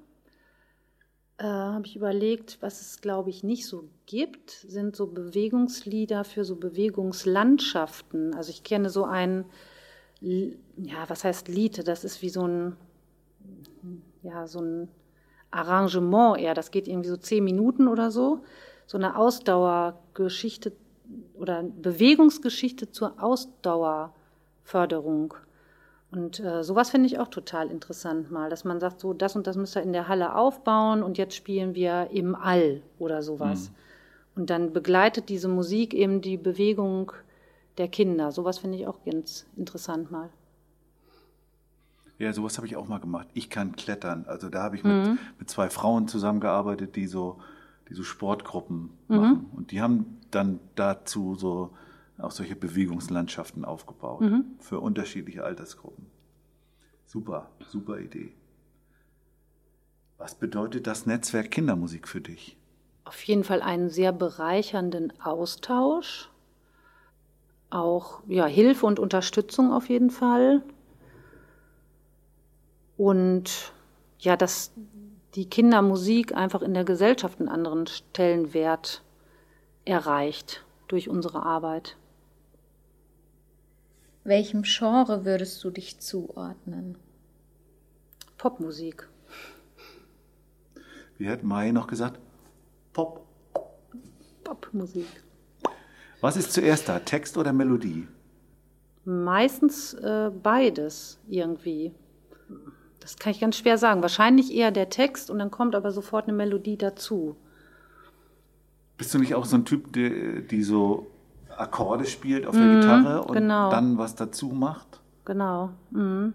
[1.37, 6.45] äh, habe ich überlegt, was es, glaube ich, nicht so gibt, sind so Bewegungslieder für
[6.45, 8.35] so Bewegungslandschaften.
[8.35, 9.45] Also ich kenne so ein,
[10.21, 11.87] ja, was heißt Lied?
[11.87, 12.75] Das ist wie so ein,
[14.21, 14.89] ja, so ein
[15.51, 16.53] Arrangement eher.
[16.53, 18.43] Das geht irgendwie so zehn Minuten oder so.
[18.85, 20.73] So eine Ausdauergeschichte
[21.33, 25.33] oder Bewegungsgeschichte zur Ausdauerförderung.
[26.13, 29.47] Und äh, sowas finde ich auch total interessant mal, dass man sagt, so das und
[29.47, 33.71] das müsst ihr in der Halle aufbauen und jetzt spielen wir im All oder sowas.
[34.35, 37.11] Und dann begleitet diese Musik eben die Bewegung
[37.77, 38.31] der Kinder.
[38.31, 40.29] Sowas finde ich auch ganz interessant mal.
[42.19, 43.27] Ja, sowas habe ich auch mal gemacht.
[43.33, 44.25] Ich kann klettern.
[44.27, 47.39] Also da habe ich mit, mit zwei Frauen zusammengearbeitet, die so,
[47.89, 49.47] die so Sportgruppen machen.
[49.55, 51.71] Und die haben dann dazu so
[52.17, 54.23] auch solche Bewegungslandschaften aufgebaut
[54.59, 56.05] für unterschiedliche Altersgruppen.
[57.05, 58.33] Super, super Idee.
[60.17, 62.57] Was bedeutet das Netzwerk Kindermusik für dich?
[63.03, 66.29] Auf jeden Fall einen sehr bereichernden Austausch.
[67.69, 70.63] Auch ja, Hilfe und Unterstützung auf jeden Fall.
[72.95, 73.73] Und
[74.19, 74.71] ja, dass
[75.35, 79.03] die Kindermusik einfach in der Gesellschaft einen anderen Stellenwert
[79.83, 81.97] erreicht durch unsere Arbeit.
[84.23, 86.97] Welchem Genre würdest du dich zuordnen?
[88.37, 89.09] Popmusik.
[91.17, 92.19] Wie hat Mai noch gesagt?
[92.93, 93.25] Pop.
[94.43, 95.07] Popmusik.
[96.21, 98.07] Was ist zuerst da, Text oder Melodie?
[99.03, 101.93] Meistens äh, beides irgendwie.
[103.01, 104.01] Das kann ich ganz schwer sagen.
[104.01, 107.35] Wahrscheinlich eher der Text und dann kommt aber sofort eine Melodie dazu.
[108.97, 111.12] Bist du nicht auch so ein Typ, die, die so
[111.59, 113.69] Akkorde spielt auf der Gitarre und genau.
[113.69, 114.99] dann was dazu macht?
[115.25, 115.69] Genau.
[115.91, 116.33] Mhm.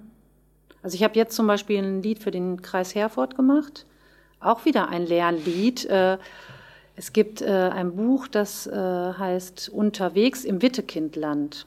[0.83, 3.87] Also ich habe jetzt zum Beispiel ein Lied für den Kreis Herford gemacht.
[4.41, 5.85] Auch wieder ein Lernlied.
[5.87, 6.19] Äh,
[7.01, 11.67] Es gibt äh, ein Buch, das äh, heißt Unterwegs im Wittekindland.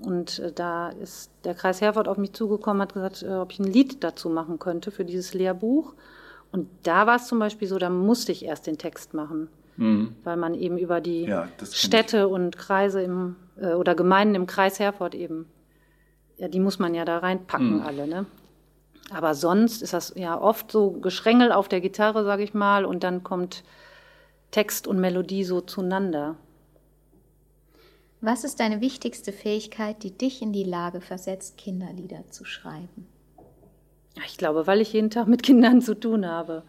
[0.00, 4.02] Und da ist der Kreis Herford auf mich zugekommen, hat gesagt, ob ich ein Lied
[4.02, 5.92] dazu machen könnte für dieses Lehrbuch.
[6.52, 9.48] Und da war es zum Beispiel so, da musste ich erst den Text machen,
[10.24, 11.48] weil man eben über die Ja.
[11.72, 15.46] Städte und Kreise im, äh, oder Gemeinden im Kreis Herford eben,
[16.36, 18.26] ja, die muss man ja da reinpacken alle, ne?
[19.12, 23.02] Aber sonst ist das ja oft so Geschrängel auf der Gitarre, sage ich mal, und
[23.02, 23.64] dann kommt
[24.50, 26.36] Text und Melodie so zueinander.
[28.20, 33.06] Was ist deine wichtigste Fähigkeit, die dich in die Lage versetzt, Kinderlieder zu schreiben?
[34.26, 36.62] Ich glaube, weil ich jeden Tag mit Kindern zu tun habe.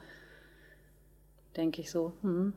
[1.57, 2.13] Denke ich so.
[2.21, 2.53] Mhm.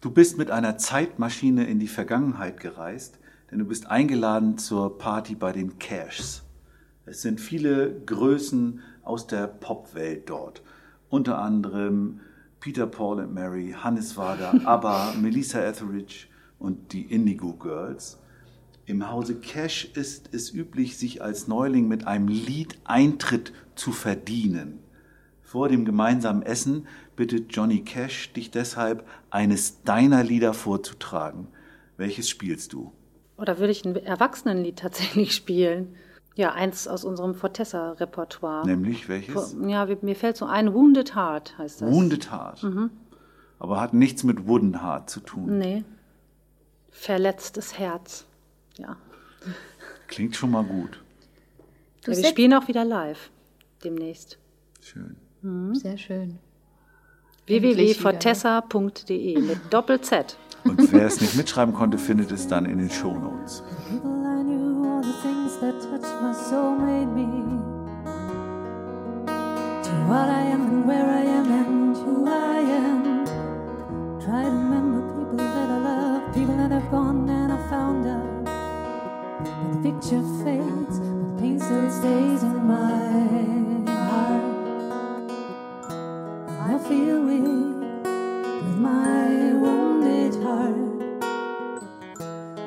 [0.00, 3.18] Du bist mit einer Zeitmaschine in die Vergangenheit gereist,
[3.50, 6.42] denn du bist eingeladen zur Party bei den Cashs.
[7.04, 10.62] Es sind viele Größen aus der Popwelt dort.
[11.10, 12.20] Unter anderem
[12.60, 16.28] Peter Paul and Mary, Hannes Wader, ABBA, Melissa Etheridge
[16.58, 18.18] und die Indigo Girls.
[18.86, 24.78] Im Hause Cash ist es üblich, sich als Neuling mit einem Lied Eintritt zu verdienen.
[25.42, 26.86] Vor dem gemeinsamen Essen
[27.20, 31.48] bittet Johnny Cash dich deshalb, eines deiner Lieder vorzutragen.
[31.98, 32.94] Welches spielst du?
[33.36, 35.96] Oder würde ich ein Erwachsenenlied tatsächlich spielen?
[36.34, 38.64] Ja, eins aus unserem Fortessa-Repertoire.
[38.64, 39.54] Nämlich welches?
[39.66, 41.90] Ja, mir fällt so ein Wounded Heart heißt das.
[41.92, 42.66] Wounded Heart.
[43.58, 45.58] Aber hat nichts mit Wooden Heart zu tun.
[45.58, 45.84] Nee.
[46.90, 48.24] Verletztes Herz.
[48.78, 48.96] Ja.
[50.06, 51.04] Klingt schon mal gut.
[52.06, 53.30] Ja wir spielen auch wieder live
[53.84, 54.38] demnächst.
[54.80, 55.16] Schön.
[55.74, 56.38] Sehr schön.
[57.46, 60.36] www.fortessa.de mit Doppel-Z.
[60.64, 63.62] Und wer es nicht mitschreiben konnte, findet es dann in den Shownotes.
[63.88, 67.26] People I knew, all the things that touched my soul made me
[69.82, 73.24] to what I am and where I am and who I am.
[74.20, 75.00] Try to remember
[75.32, 78.44] people that I love, people that have gone and I found out.
[79.62, 83.59] But the picture fades, but the pain still stays in my
[86.90, 87.44] feel weak
[88.62, 90.74] with my wounded heart.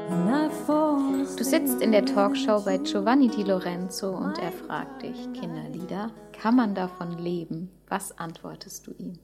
[0.09, 5.01] And I fall Du sitzt in der Talkshow bei Giovanni Di Lorenzo und er fragt
[5.01, 7.69] dich, Kinderlieder, kann man davon leben?
[7.89, 9.19] Was antwortest du ihm?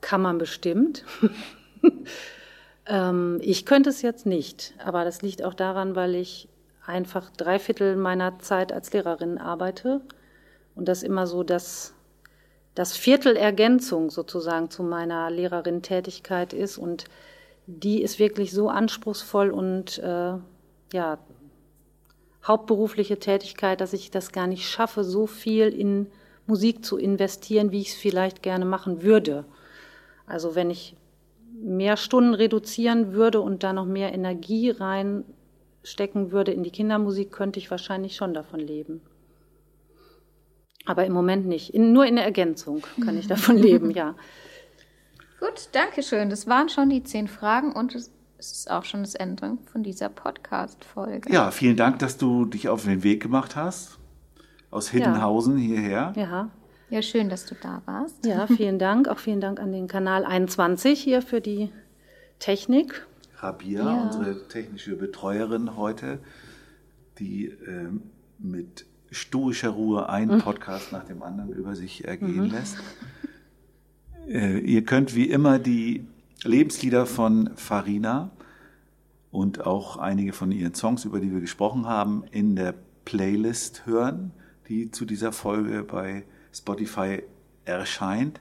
[0.00, 1.04] Kann man bestimmt.
[2.86, 6.48] ähm, ich könnte es jetzt nicht, aber das liegt auch daran, weil ich
[6.86, 10.00] einfach drei Viertel meiner Zeit als Lehrerin arbeite
[10.74, 11.94] und das immer so das,
[12.80, 17.04] das Viertel Ergänzung sozusagen zu meiner Lehrerin-Tätigkeit ist und
[17.66, 20.32] die ist wirklich so anspruchsvoll und äh,
[20.94, 21.18] ja,
[22.42, 26.06] hauptberufliche Tätigkeit, dass ich das gar nicht schaffe, so viel in
[26.46, 29.44] Musik zu investieren, wie ich es vielleicht gerne machen würde.
[30.26, 30.96] Also wenn ich
[31.52, 37.58] mehr Stunden reduzieren würde und da noch mehr Energie reinstecken würde in die Kindermusik, könnte
[37.58, 39.02] ich wahrscheinlich schon davon leben.
[40.86, 41.74] Aber im Moment nicht.
[41.74, 44.14] In, nur in der Ergänzung kann ich davon leben, ja.
[45.38, 46.30] Gut, danke schön.
[46.30, 50.08] Das waren schon die zehn Fragen und es ist auch schon das Ende von dieser
[50.08, 51.32] Podcast-Folge.
[51.32, 53.98] Ja, vielen Dank, dass du dich auf den Weg gemacht hast.
[54.70, 56.12] Aus Hiddenhausen hierher.
[56.16, 56.50] Ja,
[56.90, 58.24] Ja, schön, dass du da warst.
[58.24, 59.08] ja, vielen Dank.
[59.08, 61.70] Auch vielen Dank an den Kanal 21 hier für die
[62.38, 63.06] Technik.
[63.38, 64.02] Rabia, Ja.
[64.04, 66.20] unsere technische Betreuerin heute,
[67.18, 68.02] die ähm,
[68.38, 72.76] mit stoischer Ruhe einen Podcast nach dem anderen über sich ergehen lässt.
[74.28, 76.06] Äh, ihr könnt wie immer die
[76.44, 78.30] Lebenslieder von Farina
[79.30, 84.32] und auch einige von ihren Songs, über die wir gesprochen haben, in der Playlist hören,
[84.68, 87.22] die zu dieser Folge bei Spotify
[87.64, 88.40] erscheint.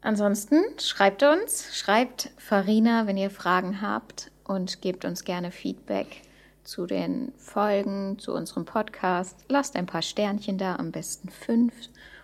[0.00, 6.22] Ansonsten schreibt uns, schreibt Farina, wenn ihr Fragen habt und gebt uns gerne Feedback
[6.66, 9.44] zu den Folgen, zu unserem Podcast.
[9.48, 11.72] Lasst ein paar Sternchen da, am besten fünf.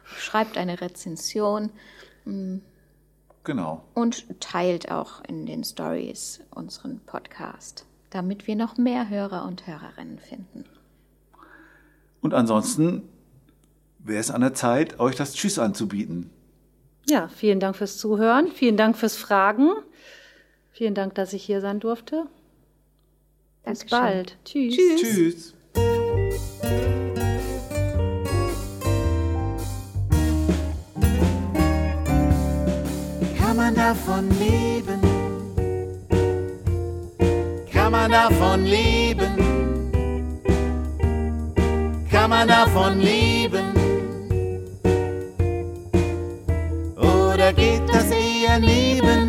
[0.04, 1.70] Schreibt eine Rezension
[3.44, 3.84] Genau.
[3.94, 10.18] und teilt auch in den Stories unseren Podcast, damit wir noch mehr Hörer und Hörerinnen
[10.18, 10.64] finden.
[12.20, 13.08] Und ansonsten
[13.98, 16.30] wäre es an der Zeit, euch das Tschüss anzubieten.
[17.08, 18.48] Ja, vielen Dank fürs Zuhören.
[18.48, 19.70] Vielen Dank fürs Fragen.
[20.70, 22.26] Vielen Dank, dass ich hier sein durfte.
[23.64, 23.88] Dankeschön.
[23.90, 24.36] Bald.
[24.44, 24.76] Tschüss.
[24.76, 25.00] Tschüss.
[25.00, 25.54] Tschüss.
[33.38, 35.00] Kann man davon leben?
[37.72, 39.36] Kann man davon leben?
[42.10, 43.72] Kann man davon leben?
[46.96, 49.21] Oder geht das eher neben?